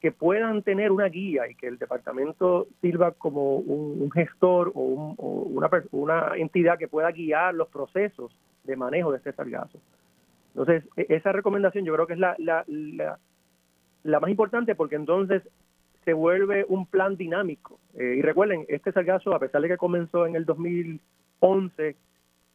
[0.00, 5.14] que puedan tener una guía y que el departamento sirva como un, gestor o,
[5.50, 9.78] una, una, entidad que pueda guiar los procesos de manejo de este sargazo.
[10.54, 12.64] Entonces, e, esa recomendación yo creo que es la, la,
[14.02, 15.42] la, más importante porque entonces
[16.04, 17.80] se vuelve un plan dinámico.
[17.94, 21.96] Eh, y recuerden, este sargazo, a pesar de que comenzó en el 2011,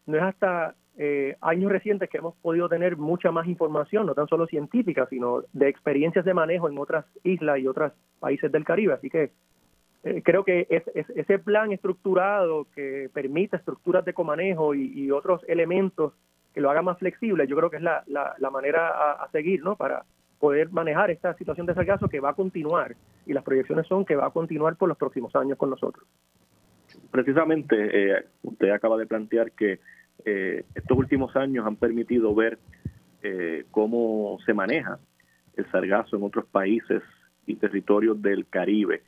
[0.09, 4.27] no es hasta eh, años recientes que hemos podido tener mucha más información, no tan
[4.27, 8.93] solo científica, sino de experiencias de manejo en otras islas y otros países del Caribe.
[8.93, 9.31] Así que
[10.03, 16.13] eh, creo que es, ese plan estructurado que permite estructuras de comanejo y, otros elementos
[16.53, 19.75] que lo haga más flexible, yo creo que es la, la, manera a, seguir, ¿no?
[19.75, 20.03] Para
[20.39, 22.95] poder manejar esta situación de sargazo que va a continuar
[23.25, 26.05] y las proyecciones son que va a continuar por los próximos años con nosotros.
[27.11, 27.75] Precisamente,
[28.17, 29.79] eh, usted acaba de plantear que
[30.25, 32.59] eh, estos últimos años han permitido ver
[33.23, 34.99] eh, cómo se maneja
[35.55, 37.01] el sargazo en otros países
[37.45, 39.01] y territorios del Caribe.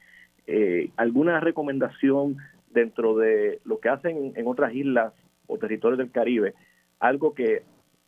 [0.48, 2.38] Eh, ¿Alguna recomendación
[2.72, 5.14] dentro de lo que hacen en otras islas
[5.48, 6.54] o territorios del Caribe?
[7.00, 7.64] Algo que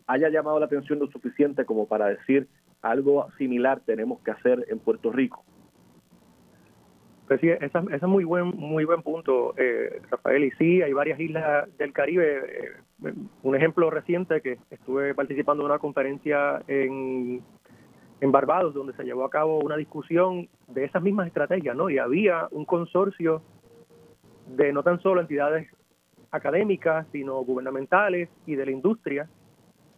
[0.08, 2.48] haya llamado la atención lo suficiente como para decir
[2.82, 5.43] algo similar tenemos que hacer en Puerto Rico.
[7.28, 10.44] Pues sí, ese es muy buen, muy buen punto, eh, Rafael.
[10.44, 12.42] Y sí, hay varias islas del Caribe.
[12.48, 17.42] Eh, un ejemplo reciente que estuve participando en una conferencia en,
[18.20, 21.90] en Barbados, donde se llevó a cabo una discusión de esas mismas estrategias, ¿no?
[21.90, 23.42] Y había un consorcio
[24.48, 25.68] de no tan solo entidades
[26.32, 29.30] académicas, sino gubernamentales y de la industria,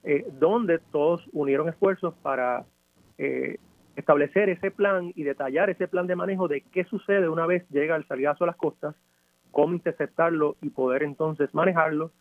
[0.03, 2.65] eh, donde todos unieron esfuerzos para
[3.17, 3.57] eh,
[3.95, 7.95] establecer ese plan y detallar ese plan de manejo de qué sucede una vez llega
[7.95, 8.95] el sargazo a las costas,
[9.51, 12.11] cómo interceptarlo y poder entonces manejarlo,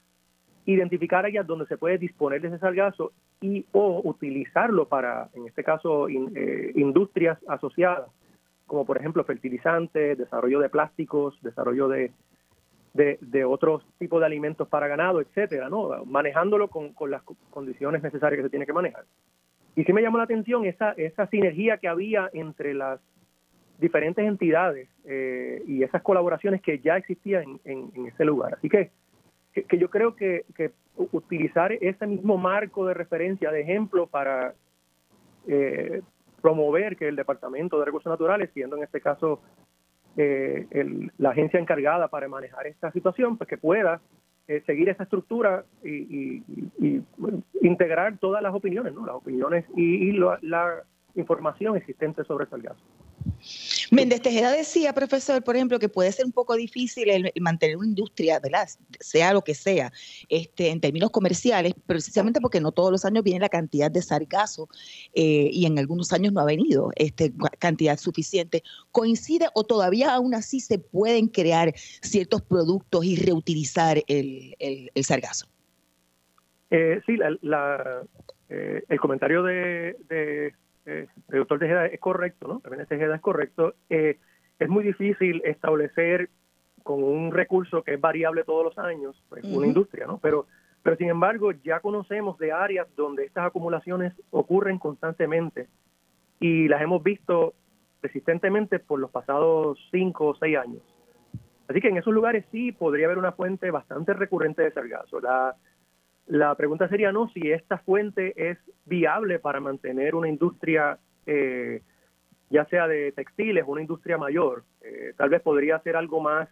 [0.67, 5.65] identificar áreas donde se puede disponer de ese sargazo y o utilizarlo para, en este
[5.65, 8.09] caso, eh, industrias asociadas,
[8.67, 12.13] como por ejemplo fertilizantes, desarrollo de plásticos, desarrollo de,
[12.95, 16.05] de, otros tipos de alimentos para ganado, etcétera, ¿no?
[16.07, 19.05] Manejándolo con, con las condiciones necesarias que se tiene que manejar.
[19.77, 23.01] Y sí me llamó la atención esa, esa sinergia que había entre las
[23.79, 28.55] diferentes entidades eh, y esas colaboraciones que ya existían en, ese lugar.
[28.55, 28.91] Así que,
[29.53, 30.45] que, yo creo que,
[30.97, 34.55] utilizar ese mismo marco de referencia, de ejemplo, para
[35.49, 36.03] eh,
[36.41, 39.41] promover que el Departamento de Recursos Naturales, siendo en este caso
[40.17, 40.69] eh,
[41.19, 44.01] la agencia encargada para manejar esta situación, pues que pueda
[44.47, 46.43] eh, seguir esa estructura y,
[47.63, 49.07] integrar todas las opiniones, ¿no?
[49.07, 50.83] Las opiniones y, la
[51.15, 52.85] información existente sobre el caso.
[53.91, 57.87] Méndez Tejeda decía, profesor, por ejemplo, que puede ser un poco difícil el, mantener una
[57.87, 58.69] industria, ¿verdad?
[59.01, 59.93] Sea lo que sea,
[60.29, 64.69] este, en términos comerciales, precisamente porque no todos los años viene la cantidad de sargazo
[65.15, 68.63] eh, y en algunos años no ha venido este, cantidad suficiente.
[68.91, 75.47] ¿Coincide o todavía aún así se pueden crear ciertos productos y reutilizar el, el, sargazo?
[76.71, 77.19] Eh, sí,
[78.49, 80.55] eh, el comentario de
[80.87, 82.63] eh, el doctor Tejeda es correcto, ¿no?
[82.71, 83.75] El Tejeda es correcto.
[83.89, 84.19] Eh,
[84.59, 86.31] es muy difícil establecer
[86.83, 90.19] con un recurso que es variable todos los años, pues, una industria, ¿no?
[90.19, 90.47] Pero,
[90.83, 95.69] pero sin embargo, ya conocemos de áreas donde estas acumulaciones ocurren constantemente
[96.41, 97.55] y las hemos visto
[98.03, 100.83] resistentemente por los pasados cinco o seis años.
[101.69, 105.21] Así que en esos lugares sí podría haber una fuente bastante recurrente de sargazo.
[105.21, 105.57] La,
[106.27, 111.83] la pregunta sería no si esta fuente es viable para mantener una industria, eh,
[112.49, 114.65] ya sea de textiles, una industria mayor.
[114.81, 116.49] Eh, tal vez podría ser algo más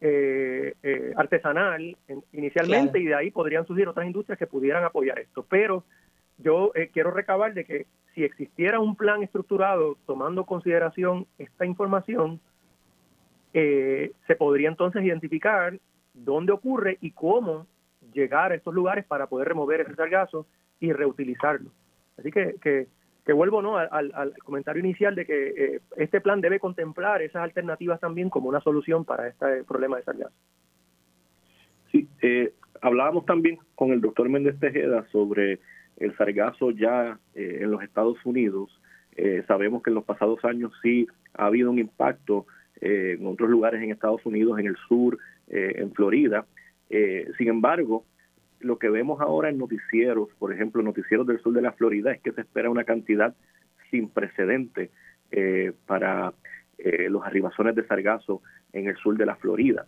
[0.00, 0.74] eh,
[1.16, 1.96] artesanal
[2.32, 5.44] inicialmente y de ahí podrían surgir otras industrias que pudieran apoyar esto.
[5.48, 5.84] Pero
[6.38, 12.40] yo quiero recabar de que si existiera un plan estructurado tomando consideración esta información,
[13.52, 15.78] se podría entonces identificar
[16.12, 17.66] dónde ocurre y cómo
[18.16, 20.46] llegar a estos lugares para poder remover ese sargazo
[20.80, 21.70] y reutilizarlo.
[22.18, 23.76] Así que, que, vuelvo ¿no?
[23.76, 28.60] al, comentario inicial de que eh, este plan debe contemplar esas alternativas también como una
[28.60, 30.34] solución para este problema de sargazo.
[31.92, 35.60] Sí, eh, hablábamos también con el doctor Méndez Tejeda sobre
[35.98, 38.80] el sargazo ya eh, en los Estados Unidos.
[39.46, 42.46] sabemos que en los pasados años sí ha habido un impacto
[42.80, 45.18] en otros lugares en Estados Unidos, en el sur,
[45.48, 46.44] en Florida,
[46.90, 48.04] eh, sin embargo,
[48.60, 52.20] lo que vemos ahora en noticieros, por ejemplo, noticieros del sur de la Florida, es
[52.20, 53.34] que se espera una cantidad
[53.90, 54.90] sin precedente
[55.30, 56.32] eh, para
[56.78, 58.42] eh, los arribazones de sargazo
[58.72, 59.86] en el sur de la Florida.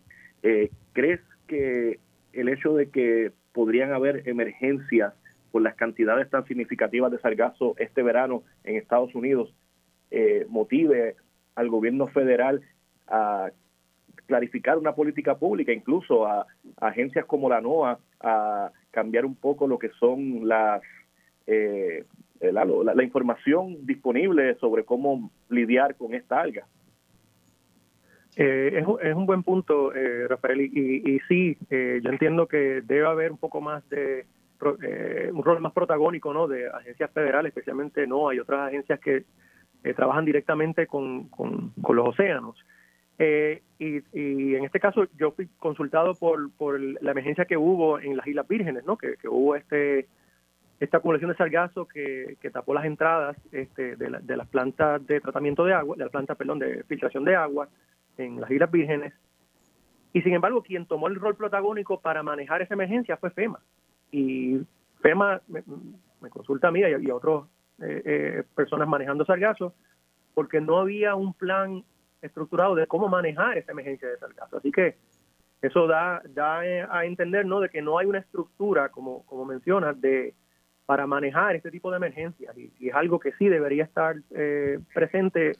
[0.92, 1.98] ¿Crees que
[2.32, 5.12] el hecho de que podrían haber emergencias
[5.50, 9.52] por las cantidades tan significativas de sargazo este verano en Estados Unidos
[10.48, 11.16] motive
[11.56, 12.62] al gobierno federal
[13.08, 13.50] a
[14.28, 19.78] clarificar una política pública, incluso a, agencias como la NOAA, a cambiar un poco lo
[19.78, 20.82] que son las
[21.46, 22.04] eh,
[22.40, 26.66] la, la, información disponible sobre cómo lidiar con esta alga.
[28.40, 32.82] Eh, es, es, un buen punto, eh, Rafael, y, y, sí, eh, yo entiendo que
[32.84, 34.26] debe haber un poco más de
[35.32, 36.46] un rol más protagónico, ¿no?
[36.46, 39.24] De agencias federales, especialmente no, hay otras agencias que
[39.94, 42.56] trabajan directamente con, con, los océanos.
[43.18, 48.16] Y, y, en este caso yo fui consultado por, por la emergencia que hubo en
[48.16, 48.96] las Islas Vírgenes, ¿no?
[48.96, 50.06] Que, hubo este
[50.80, 55.20] esta acumulación de sargazo que, que tapó las entradas este, de, de, las plantas de
[55.20, 57.68] tratamiento de agua, de las plantas, perdón, de filtración de agua
[58.16, 59.12] en las Islas Vírgenes.
[60.12, 63.60] Y sin embargo, quien tomó el rol protagónico para manejar esa emergencia fue FEMA.
[64.12, 64.60] Y
[65.00, 65.62] FEMA me,
[66.30, 67.42] consulta a mí y a, otras
[67.82, 69.74] eh, eh, personas manejando sargazo,
[70.34, 71.84] porque no había un plan
[72.22, 74.56] estructurado de cómo manejar esa emergencia de sargazo.
[74.56, 74.96] Así que
[75.62, 77.60] eso da, da a entender ¿no?
[77.60, 80.34] de que no hay una estructura, como, como mencionas, de
[80.86, 85.52] para manejar este tipo de emergencias y, es algo que sí debería estar eh, presente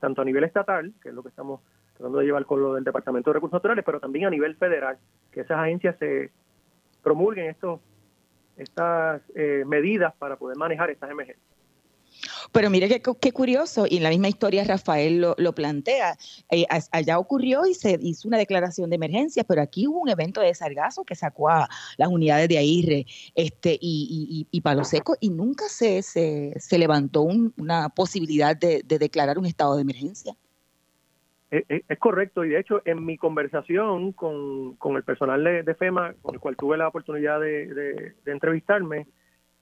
[0.00, 1.60] tanto a nivel estatal, que es lo que estamos
[2.00, 4.96] tratando de llevar con lo del Departamento de Recursos Naturales, pero también a nivel federal,
[5.30, 6.30] que esas agencias se
[7.02, 7.80] promulguen estos,
[8.56, 11.59] estas eh, medidas para poder manejar estas emergencias.
[12.52, 16.16] Pero mire qué, curioso, y en la misma historia Rafael lo, plantea,
[16.50, 20.40] eh, allá ocurrió y se hizo una declaración de emergencia, pero aquí hubo un evento
[20.40, 25.30] de sargazo que sacó a las unidades de AIRRE este, y, y, Palo Seco y
[25.30, 30.36] nunca se, se, levantó una posibilidad de declarar un estado de emergencia.
[31.50, 36.40] Es, correcto, y de hecho en mi conversación con, el personal de, FEMA, con el
[36.40, 39.08] cual tuve la oportunidad de, entrevistarme,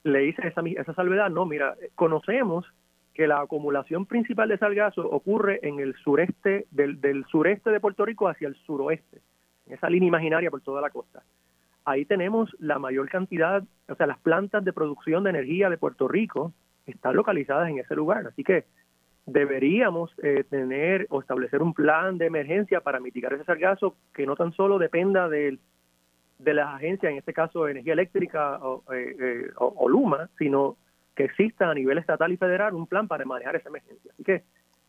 [0.03, 2.65] le hice esa, esa salvedad, no, mira, conocemos
[3.13, 8.05] que la acumulación principal de salgazo ocurre en el sureste, del, del sureste de Puerto
[8.05, 9.21] Rico hacia el suroeste,
[9.67, 11.21] en esa línea imaginaria por toda la costa.
[11.85, 16.07] Ahí tenemos la mayor cantidad, o sea, las plantas de producción de energía de Puerto
[16.07, 16.53] Rico
[16.85, 18.65] están localizadas en ese lugar, así que
[19.25, 24.35] deberíamos eh, tener o establecer un plan de emergencia para mitigar ese sargazo que no
[24.35, 25.59] tan solo dependa de,
[26.39, 30.77] de las agencias, en este caso Energía Eléctrica o, eh, eh, o, Luma, sino
[31.15, 34.11] que exista a nivel estatal y federal un plan para manejar esa emergencia.
[34.13, 34.43] Así que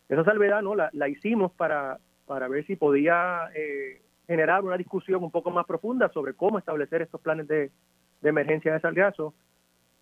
[0.09, 3.49] esa salvedad no la, la hicimos para, para ver si podía
[4.27, 7.69] generar una discusión un poco más profunda sobre cómo establecer estos planes de,
[8.21, 9.33] de emergencia de sargazo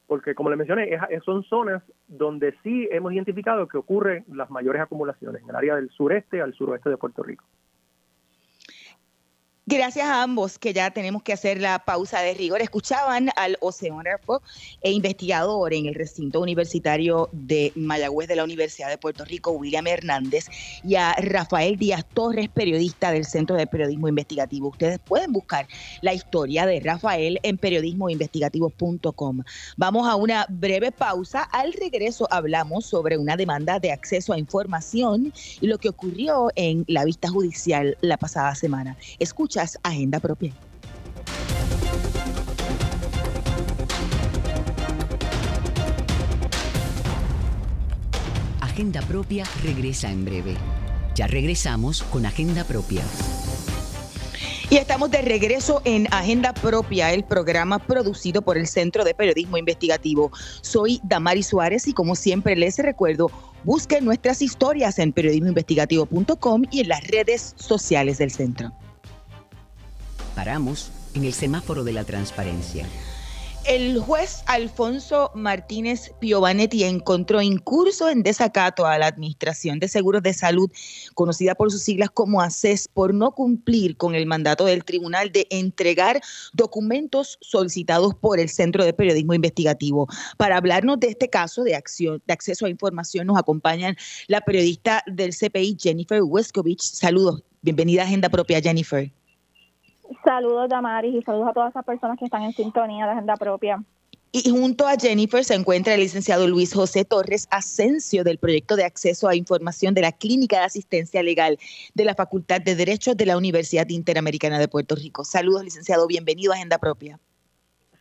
[0.09, 0.89] porque como le mencioné,
[1.23, 5.91] son zonas donde sí hemos identificado que ocurren las mayores acumulaciones, en el área del
[5.91, 7.45] sureste al suroeste de Puerto Rico.
[9.71, 12.59] Gracias a ambos, que ya tenemos que hacer la pausa de rigor.
[12.59, 14.41] Escuchaban al oceanógrafo
[14.81, 19.85] e investigador en el recinto universitario de Mayagüez de la Universidad de Puerto Rico, William
[19.85, 20.47] Hernández,
[20.83, 24.69] y a Rafael Díaz Torres, periodista del Centro de Periodismo Investigativo.
[24.69, 25.67] Ustedes pueden buscar
[26.01, 29.43] la historia de Rafael en periodismoinvestigativo.com.
[29.77, 31.43] Vamos a una breve pausa.
[31.43, 36.85] Al regreso hablamos sobre una demanda de acceso a información y lo que ocurrió en
[36.87, 38.97] la vista judicial la pasada semana.
[39.19, 40.53] Escucha Agenda Propia.
[48.61, 50.55] Agenda Propia regresa en breve.
[51.13, 53.01] Ya regresamos con Agenda Propia.
[54.69, 59.57] Y estamos de regreso en Agenda Propia, el programa producido por el Centro de Periodismo
[59.57, 60.31] Investigativo.
[60.61, 63.29] Soy Damari Suárez y como siempre les recuerdo,
[63.65, 68.71] busquen nuestras historias en periodismoinvestigativo.com y en las redes sociales del centro
[70.39, 72.85] paramos en el semáforo de la transparencia.
[73.65, 80.33] El juez Alfonso Martínez Piovanetti encontró incurso en desacato a la Administración de Seguros de
[80.33, 80.71] Salud,
[81.13, 85.45] conocida por sus siglas como ACES, por no cumplir con el mandato del tribunal de
[85.49, 86.21] entregar
[86.53, 90.07] documentos solicitados por el Centro de Periodismo Investigativo.
[90.37, 95.03] Para hablarnos de este caso de acción de acceso a información nos acompañan la periodista
[95.05, 96.81] del CPI Jennifer Weskovich.
[96.81, 99.11] Saludos, bienvenida a Agenda Propia Jennifer.
[100.23, 103.83] Saludos, Damaris, y saludos a todas esas personas que están en sintonía de Agenda Propia.
[104.31, 108.83] Y junto a Jennifer se encuentra el licenciado Luis José Torres Asensio del proyecto de
[108.83, 111.57] acceso a información de la Clínica de Asistencia Legal
[111.95, 115.23] de la Facultad de Derecho de la Universidad Interamericana de Puerto Rico.
[115.23, 117.19] Saludos, licenciado, bienvenido a Agenda Propia.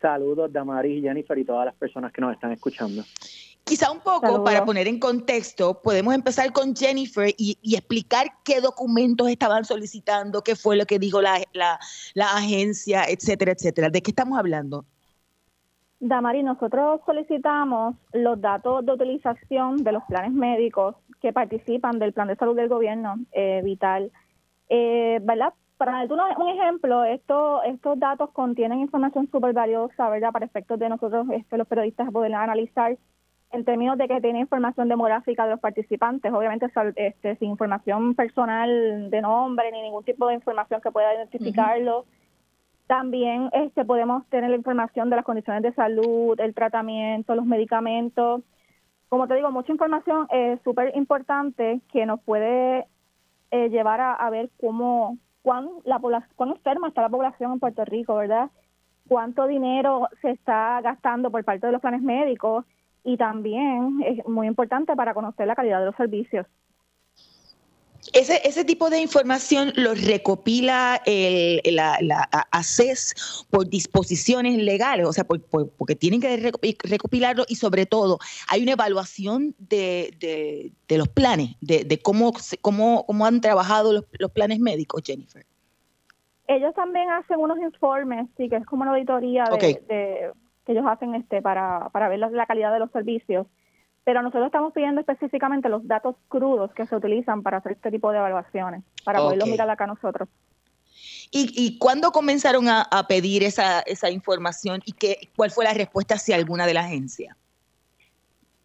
[0.02, 3.02] Saludos, Damaris y Jennifer y todas las personas que nos están escuchando.
[3.68, 9.28] Quizá un poco, para poner en contexto, podemos empezar con Jennifer y, explicar qué documentos
[9.28, 11.78] estaban solicitando, qué fue lo que dijo la, la,
[12.32, 13.90] agencia, etcétera, etcétera.
[13.90, 14.84] ¿De qué estamos hablando?
[16.00, 22.28] Damari, nosotros solicitamos los datos de utilización de los planes médicos que participan del plan
[22.28, 24.12] de salud del gobierno eh, vital,
[24.68, 25.52] eh, ¿verdad?
[25.78, 30.32] para darte un ejemplo, esto, estos datos contienen información súper valiosa, ¿verdad?
[30.32, 32.98] Para efectos de nosotros, este, los periodistas, poder analizar
[33.50, 39.10] en términos de que tiene información demográfica de los participantes, obviamente este, sin información personal
[39.10, 42.04] de nombre ni ningún tipo de información que pueda identificarlo.
[42.86, 48.42] También este, podemos tener la información de las condiciones de salud, el tratamiento, los medicamentos.
[49.08, 52.86] Como te digo, mucha información es súper importante que nos puede
[53.50, 56.00] eh, llevar a, ver cómo, cuán, la
[56.36, 58.50] cuán enferma está la población en Puerto Rico, ¿verdad?
[59.08, 62.66] Cuánto dinero se está gastando por parte de los planes médicos
[63.04, 66.46] y también es muy importante para conocer la calidad de los servicios.
[68.12, 75.12] Ese, ese tipo de información lo recopila el, la, la, ACES por disposiciones legales, o
[75.12, 76.52] sea, porque tienen que
[76.84, 78.18] recopilarlo y sobre todo
[78.48, 82.32] hay una evaluación de, de, los planes, de, cómo,
[82.62, 85.44] cómo, cómo han trabajado los, los, planes médicos, Jennifer.
[86.46, 90.32] Ellos también hacen unos informes, sí, que es como una auditoría de,
[90.68, 93.46] que ellos hacen este para, para ver la calidad de los servicios
[94.08, 98.10] pero nosotros estamos pidiendo específicamente los datos crudos que se utilizan para hacer este tipo
[98.10, 100.30] de evaluaciones, para poderlos mirar acá nosotros.
[101.30, 106.14] ¿Y, y cuándo comenzaron a, pedir esa, esa información y qué, cuál fue la respuesta
[106.14, 107.36] hacia alguna de la agencia?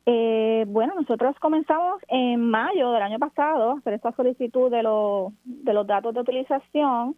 [0.05, 4.77] Eh, bueno, nosotros comenzamos en mayo del año pasado a hacer esta solicitud de,
[5.43, 7.17] de los datos de utilización.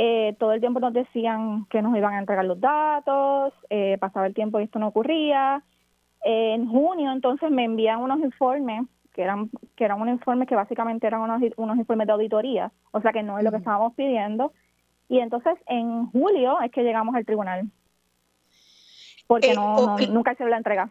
[0.00, 4.28] Eh, todo el tiempo nos decían que nos iban a entregar los datos, eh, pasaba
[4.28, 5.62] el tiempo y esto no ocurría
[6.20, 8.82] en junio entonces me envían unos informes
[9.18, 13.00] que eran que eran unos informes que básicamente eran unos, unos informes de auditoría, o
[13.00, 14.52] sea que no es lo que estábamos pidiendo.
[15.08, 17.68] Y entonces en julio es que llegamos al tribunal.
[19.26, 20.88] Porque eh, no, nunca se la entrega.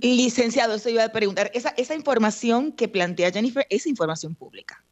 [0.00, 1.50] Licenciado, eso iba a preguntar.
[1.54, 4.84] Esa, esa información que plantea Jennifer es información pública.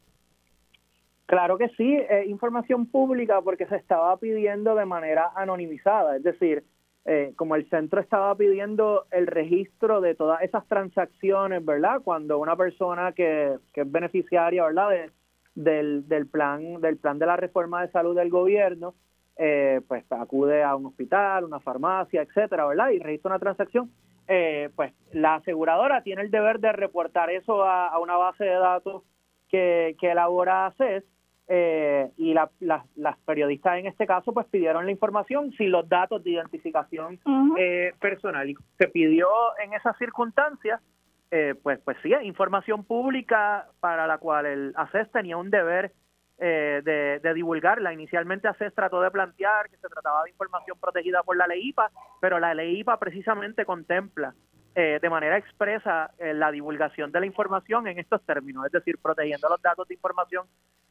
[1.25, 1.97] Claro que sí,
[2.27, 6.63] información pública porque se estaba pidiendo de manera anonimizada, es decir,
[7.07, 12.01] eh, como el centro estaba pidiendo el registro de todas esas transacciones, ¿verdad?
[12.03, 15.11] Cuando una persona que, que es beneficiaria, ¿verdad?
[15.53, 18.95] del, del plan del plan de la reforma de salud del gobierno,
[19.37, 22.89] eh, pues acude a un hospital, una farmacia, etcétera, ¿verdad?
[22.89, 23.91] Y registra una transacción,
[24.27, 28.55] eh, pues la aseguradora tiene el deber de reportar eso a, a una base de
[28.55, 29.03] datos
[29.47, 31.03] que, que elabora ACES
[31.47, 36.31] eh, y las periodistas en este caso pues pidieron la información sin los datos de
[36.31, 37.19] identificación
[37.57, 38.49] eh, personal.
[38.49, 39.27] Y se pidió
[39.63, 40.81] en esas circunstancias
[41.31, 45.91] eh, pues pues sí información pública para la cual el ACES tenía un deber
[46.37, 47.93] de, de, divulgarla.
[47.93, 51.91] Inicialmente ACES trató de plantear que se trataba de información protegida por la ley IPA
[52.19, 54.33] pero la ley IPA precisamente contempla
[54.75, 59.61] de manera expresa la divulgación de la información en estos términos, es decir, protegiendo los
[59.61, 60.45] datos de información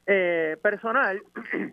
[0.07, 1.23] eh, personal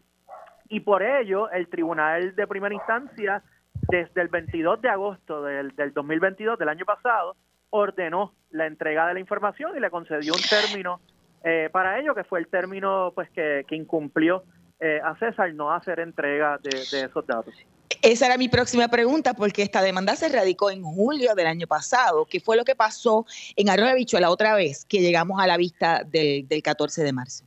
[0.70, 3.43] y por ello el Tribunal de Primera Instancia
[3.89, 7.36] desde el 22 de agosto del, del 2022 del año pasado
[7.72, 11.01] ordenó la entrega de la información y le concedió un término
[11.43, 14.43] eh, para ello que fue el término pues que, incumplió
[14.80, 17.53] eh, a César no hacer entrega de, esos datos.
[18.01, 22.25] Esa era mi próxima pregunta, porque esta demanda se radicó en julio del año pasado.
[22.25, 23.25] ¿Qué fue lo que pasó
[23.55, 27.13] en Arroyo Bicho la otra vez que llegamos a la vista del, del 14 de
[27.13, 27.45] marzo?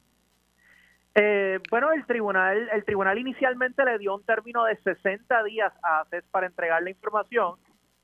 [1.16, 6.00] Eh, bueno, el tribunal, el tribunal inicialmente le dio un término de 60 días a
[6.00, 7.56] ACES para entregar la información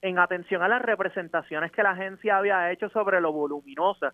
[0.03, 4.13] en atención a las representaciones que la agencia había hecho sobre lo voluminosa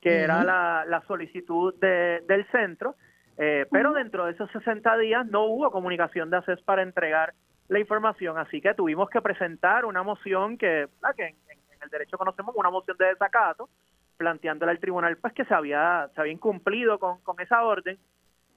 [0.00, 2.94] que era la, solicitud del centro,
[3.36, 7.34] eh, pero dentro de esos 60 días no hubo comunicación de ACES para entregar
[7.68, 11.36] la información, así que tuvimos que presentar una moción que, que en,
[11.82, 13.68] el derecho conocemos una moción de desacato,
[14.16, 17.98] planteándole al tribunal pues que se había, se había incumplido con, con esa orden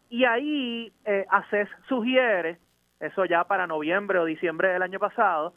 [0.09, 2.59] y ahí eh, ACES sugiere,
[2.99, 5.53] eso ya para noviembre o diciembre del año pasado,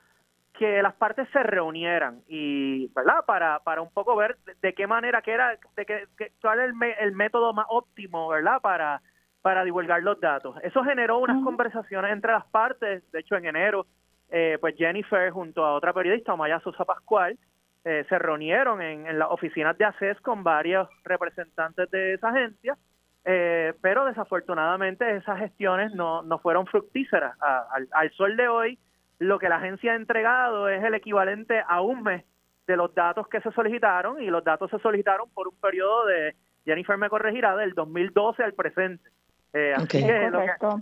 [0.56, 3.24] que las partes se reunieran y, ¿verdad?
[3.26, 6.06] Para, para un poco ver de, qué manera, que era, de que,
[6.40, 8.60] cuál es el, método más óptimo, ¿verdad?
[8.60, 9.02] Para,
[9.44, 10.56] para divulgar los datos.
[10.62, 13.84] Eso generó unas conversaciones entre las partes, de hecho en enero,
[14.30, 17.36] eh, pues Jennifer junto a otra periodista, Maya Sosa Pascual,
[17.84, 22.78] eh, se reunieron en, en las oficinas de ACES con varios representantes de esa agencia
[23.24, 27.36] eh, pero desafortunadamente esas gestiones no, no fueron fructíferas.
[27.40, 28.78] al, sol de hoy,
[29.18, 32.24] lo que la agencia ha entregado es el equivalente a un mes
[32.66, 36.34] de los datos que se solicitaron y los datos se solicitaron por un periodo de,
[36.64, 39.08] Jennifer me corregirá, del 2012 al presente.
[39.56, 40.30] Eh, así que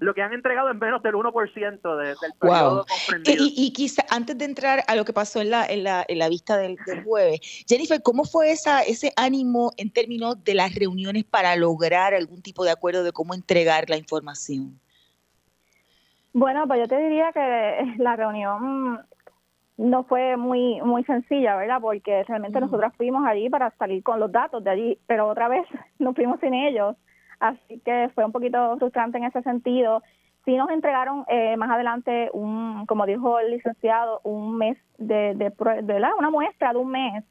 [0.00, 3.44] lo, que han entregado es menos del 1% de, del periodo comprendido.
[3.44, 6.18] Y, y, quizá antes de entrar a lo que pasó en la, en la, en
[6.18, 11.24] la vista del, jueves, Jennifer, ¿cómo fue esa, ese ánimo en términos de las reuniones
[11.24, 14.80] para lograr algún tipo de acuerdo de cómo entregar la información?
[16.32, 19.00] Bueno, pues yo te diría que la reunión
[19.76, 21.78] no fue muy muy sencilla, ¿verdad?
[21.82, 25.66] Porque realmente nosotros fuimos allí para salir con los datos de allí, pero otra vez
[25.98, 26.96] nos fuimos sin ellos,
[27.42, 30.02] así que fue un poquito frustrante en ese sentido.
[30.44, 35.52] Sí nos entregaron eh, más adelante un, como dijo el licenciado, un mes de, de,
[35.82, 37.24] de, una muestra de un mes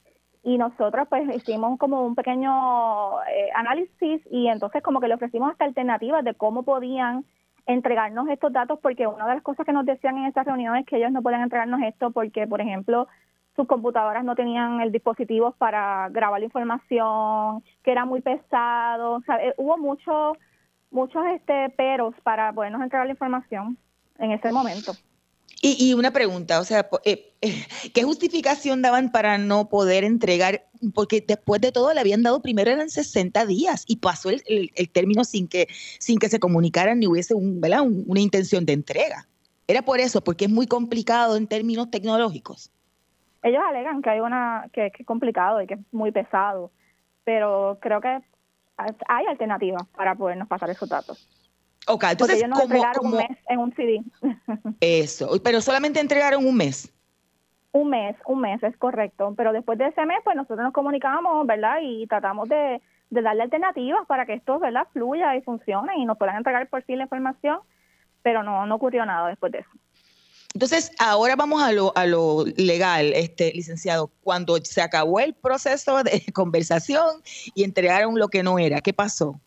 [0.43, 5.51] y nosotros pues hicimos como un pequeño eh, análisis y entonces como que le ofrecimos
[5.51, 7.25] hasta alternativas de cómo podían
[7.67, 10.85] entregarnos estos datos porque una de las cosas que nos decían en esa reunión es
[10.85, 13.07] que ellos no pueden entregarnos esto porque, por ejemplo,
[13.55, 19.21] sus computadoras no tenían el dispositivo para grabar la información, que era muy pesado, o
[19.21, 20.37] sea, eh, hubo muchos
[20.89, 23.77] muchos este peros para podernos entregar la información
[24.19, 24.93] en ese momento.
[25.63, 30.67] Y, una pregunta, o sea, eh, eh, ¿qué justificación daban para no poder entregar?
[30.95, 35.23] Porque después de todo le habían dado primero eran 60 días y pasó el, término
[35.23, 35.67] sin que,
[35.99, 37.83] sin que se comunicaran ni hubiese un, ¿verdad?
[37.83, 39.27] una intención de entrega.
[39.67, 42.71] Era por eso, porque es muy complicado en términos tecnológicos.
[43.43, 46.71] Ellos alegan que hay una que, que es complicado y que es muy pesado,
[47.23, 48.21] pero creo que
[49.07, 51.27] hay alternativas para podernos pasar esos datos.
[51.87, 54.03] Ok, entonces, ellos nos entregaron un mes en un CD.
[54.81, 56.93] Eso, pero solamente entregaron un mes.
[57.71, 59.33] Un mes, un mes, es correcto.
[59.35, 61.77] Pero después de ese mes, pues nosotros nos comunicamos, ¿verdad?
[61.81, 64.87] Y tratamos de, darle alternativas para que esto, ¿verdad?
[64.93, 67.59] Fluya y funcione y nos puedan entregar por sí la información,
[68.21, 69.69] pero no, no ocurrió nada después de eso.
[70.53, 74.11] Entonces, ahora vamos a lo, a lo legal, este licenciado.
[74.21, 77.21] Cuando se acabó el proceso de conversación
[77.55, 79.39] y entregaron lo que no era, ¿qué pasó?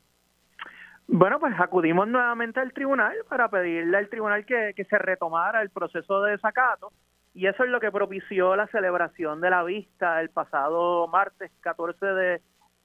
[1.06, 6.22] Bueno, pues acudimos nuevamente al tribunal para pedirle al tribunal que, se retomara el proceso
[6.22, 6.92] de desacato
[7.34, 12.06] y eso es lo que propició la celebración de la vista el pasado martes 14
[12.06, 12.40] de,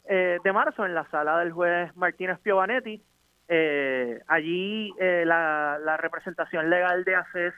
[0.05, 3.01] eh, de marzo en la sala del juez Martínez Piovanetti.
[3.47, 7.53] Eh, allí eh, la, representación legal de ACES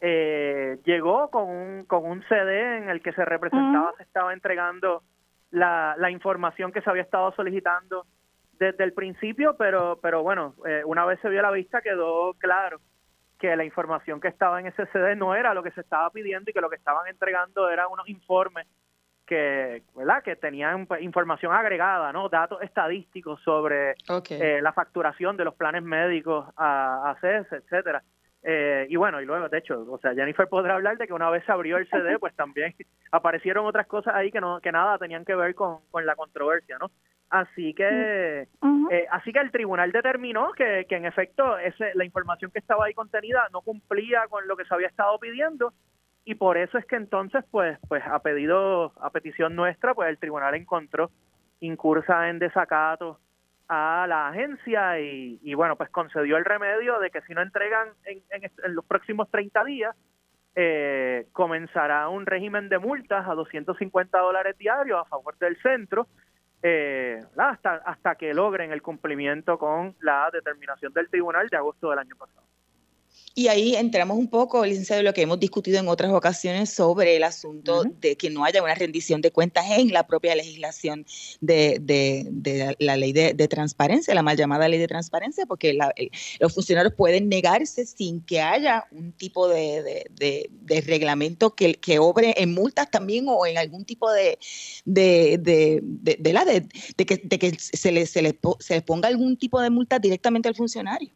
[0.00, 5.02] llegó con un, con un CD en el que se representaba, se estaba entregando
[5.50, 8.06] la, la información que se había estado solicitando
[8.58, 12.80] desde el principio, pero, pero bueno, eh, una vez se vio la vista quedó claro
[13.38, 16.50] que la información que estaba en ese CD no era lo que se estaba pidiendo
[16.50, 18.66] y que lo que estaban entregando eran unos informes
[19.26, 20.22] que, ¿verdad?
[20.22, 22.28] que tenían pues, información agregada, ¿no?
[22.28, 23.94] datos estadísticos sobre
[24.30, 28.02] eh, la facturación de los planes médicos a, a CES, etcétera.
[28.48, 31.28] Eh, y bueno, y luego, de hecho, o sea, Jennifer podrá hablar de que una
[31.30, 32.72] vez se abrió el CD, pues también
[33.10, 36.78] aparecieron otras cosas ahí que no que nada tenían que ver con, con la controversia,
[36.78, 36.92] ¿no?
[37.28, 38.46] Así que,
[38.92, 42.84] eh, así que el tribunal determinó que, que en efecto ese, la información que estaba
[42.84, 45.72] ahí contenida no cumplía con lo que se había estado pidiendo
[46.24, 50.18] y por eso es que entonces, pues, pues a pedido, a petición nuestra, pues el
[50.18, 51.10] tribunal encontró
[51.58, 53.18] incursa en desacato
[53.68, 57.88] a la agencia y, y bueno, pues concedió el remedio de que si no entregan
[58.04, 59.96] en, en, los próximos 30 días,
[60.54, 66.06] eh, comenzará un régimen de multas a 250 dólares diarios a favor del centro
[66.62, 71.98] eh, hasta, hasta que logren el cumplimiento con la determinación del tribunal de agosto del
[71.98, 72.46] año pasado.
[73.38, 77.22] Y ahí entramos un poco, licenciado, lo que hemos discutido en otras ocasiones sobre el
[77.22, 81.04] asunto de que no haya una rendición de cuentas en la propia legislación
[81.42, 85.78] de, de, la ley de, transparencia, la mal llamada ley de transparencia, porque
[86.40, 90.08] los funcionarios pueden negarse sin que haya un tipo de,
[90.86, 94.38] reglamento que, que obre en multas también o en algún tipo de,
[94.86, 96.66] de, la de,
[96.96, 100.54] que, que se, le, se, le, se les ponga algún tipo de multa directamente al
[100.54, 101.10] funcionario.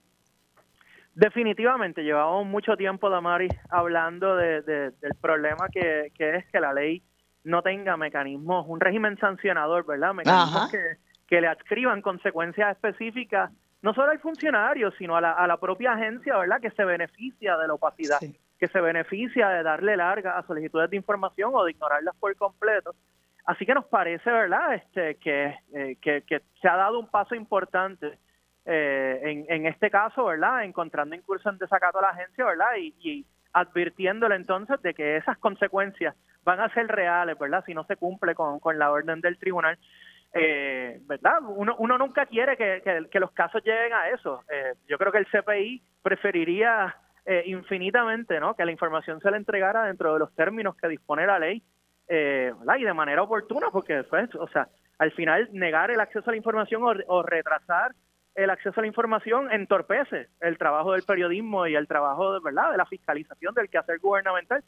[1.15, 7.03] Definitivamente, llevamos mucho tiempo, Damaris, hablando de, del problema que, es que la ley
[7.43, 10.15] no tenga mecanismos, un régimen sancionador, ¿verdad?
[10.15, 13.51] Mecanismos que, le adscriban consecuencias específicas,
[13.83, 16.61] no solo al funcionario, sino a la, a la propia agencia, ¿verdad?
[16.61, 18.19] Que se beneficia de la opacidad,
[18.59, 22.95] que se beneficia de darle larga a solicitudes de información o de ignorarlas por completo.
[23.47, 24.75] Así que nos parece, ¿verdad?
[24.75, 28.19] Este, que, eh, que, que se ha dado un paso importante
[28.67, 30.65] eh, en, este caso, ¿verdad?
[30.65, 32.77] Encontrando incurso en desacato a la agencia, ¿verdad?
[32.79, 37.65] Y, y, advirtiéndole entonces de que esas consecuencias van a ser reales, ¿verdad?
[37.67, 39.79] Si no se cumple con, con la orden del tribunal.
[40.33, 41.41] Eh, ¿Verdad?
[41.43, 44.45] Uno, uno nunca quiere que, que, los casos lleguen a eso.
[44.49, 46.95] Eh, yo creo que el CPI preferiría
[47.27, 48.55] eh, infinitamente, ¿no?
[48.55, 51.63] Que la información se le entregara dentro de los términos que dispone la ley,
[52.07, 52.77] eh, ¿verdad?
[52.77, 56.37] Y de manera oportuna, porque después, o sea, al final negar el acceso a la
[56.37, 57.93] información o, o retrasar
[58.35, 62.70] el acceso a la información entorpece el trabajo del periodismo y el trabajo de verdad
[62.70, 64.62] de la fiscalización del quehacer gubernamental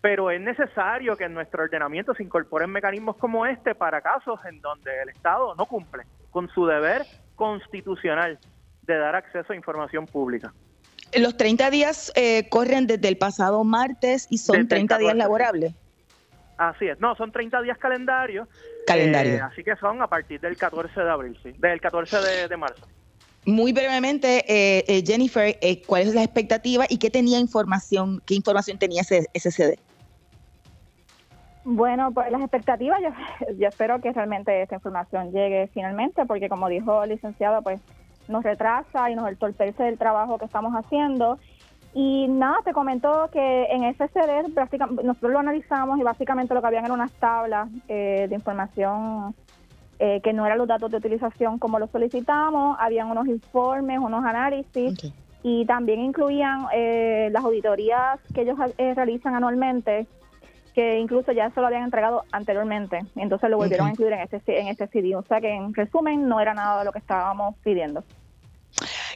[0.00, 4.60] pero es necesario que en nuestro ordenamiento se incorporen mecanismos como este para casos en
[4.60, 7.02] donde el Estado no cumple con su deber
[7.36, 8.38] constitucional
[8.82, 10.52] de dar acceso a información pública.
[11.12, 15.74] Los 30 días eh, corren desde el pasado martes y son 30 días laborables.
[16.56, 18.46] Así es, no, son 30 días calendario.
[18.86, 19.34] Calendario.
[19.34, 22.86] Eh, así que son a partir del 14 de abril, sí, del 14 de, marzo.
[23.46, 29.00] Muy brevemente, eh, Jennifer, ¿cuál es la expectativa y qué tenía información, qué información tenía
[29.00, 29.78] ese SCD?
[31.64, 33.08] Bueno, pues las expectativas, yo,
[33.58, 37.80] yo espero que realmente esta información llegue finalmente, porque como dijo el licenciado, pues
[38.28, 41.38] nos retrasa y nos entorpece el trabajo que estamos haciendo.
[41.92, 44.48] Y nada, te comento que en FCD
[45.02, 49.34] nosotros lo analizamos y básicamente lo que habían eran unas tablas eh, de información
[50.00, 54.24] eh, que no eran los datos de utilización como lo solicitamos, habían unos informes, unos
[54.24, 60.06] análisis y también incluían eh, las auditorías que ellos realizan anualmente
[60.74, 64.60] que incluso ya se lo habían entregado anteriormente, entonces lo volvieron a incluir en este,
[64.60, 65.16] en este CD.
[65.16, 68.04] O sea que en resumen no era nada de lo que estábamos pidiendo.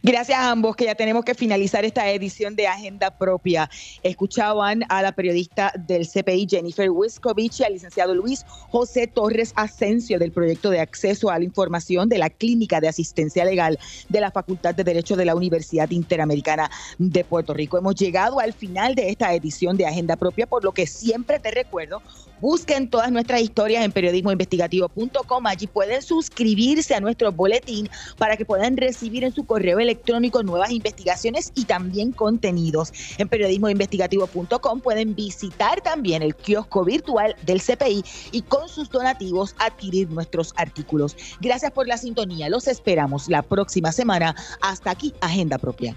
[0.07, 3.71] Gracias a ambos, que ya tenemos que finalizar esta edición de Agenda Propia.
[4.03, 10.19] Escuchaban a la periodista del CPI, Jennifer Wiskovich, y al licenciado Luis José Torres Asensio,
[10.19, 13.79] del proyecto de acceso a la información de la Clínica de Asistencia Legal
[14.11, 17.79] de la Facultad de Derecho de la Universidad Interamericana de Puerto Rico.
[17.79, 21.51] Hemos llegado al final de esta edición de Agenda Propia, por lo que siempre te
[21.51, 22.03] recuerdo
[22.41, 25.47] Busquen todas nuestras historias en periodismoinvestigativo.com.
[25.47, 30.71] Allí pueden suscribirse a nuestro boletín para que puedan recibir en su correo electrónico nuevas
[30.71, 32.93] investigaciones y también contenidos.
[33.19, 40.11] En periodismoinvestigativo.com pueden visitar también el kiosco virtual del CPI y con sus donativos adquirir
[40.11, 41.17] nuestros artículos.
[41.41, 42.49] Gracias por la sintonía.
[42.49, 44.35] Los esperamos la próxima semana.
[44.61, 45.97] Hasta aquí, Agenda Propia.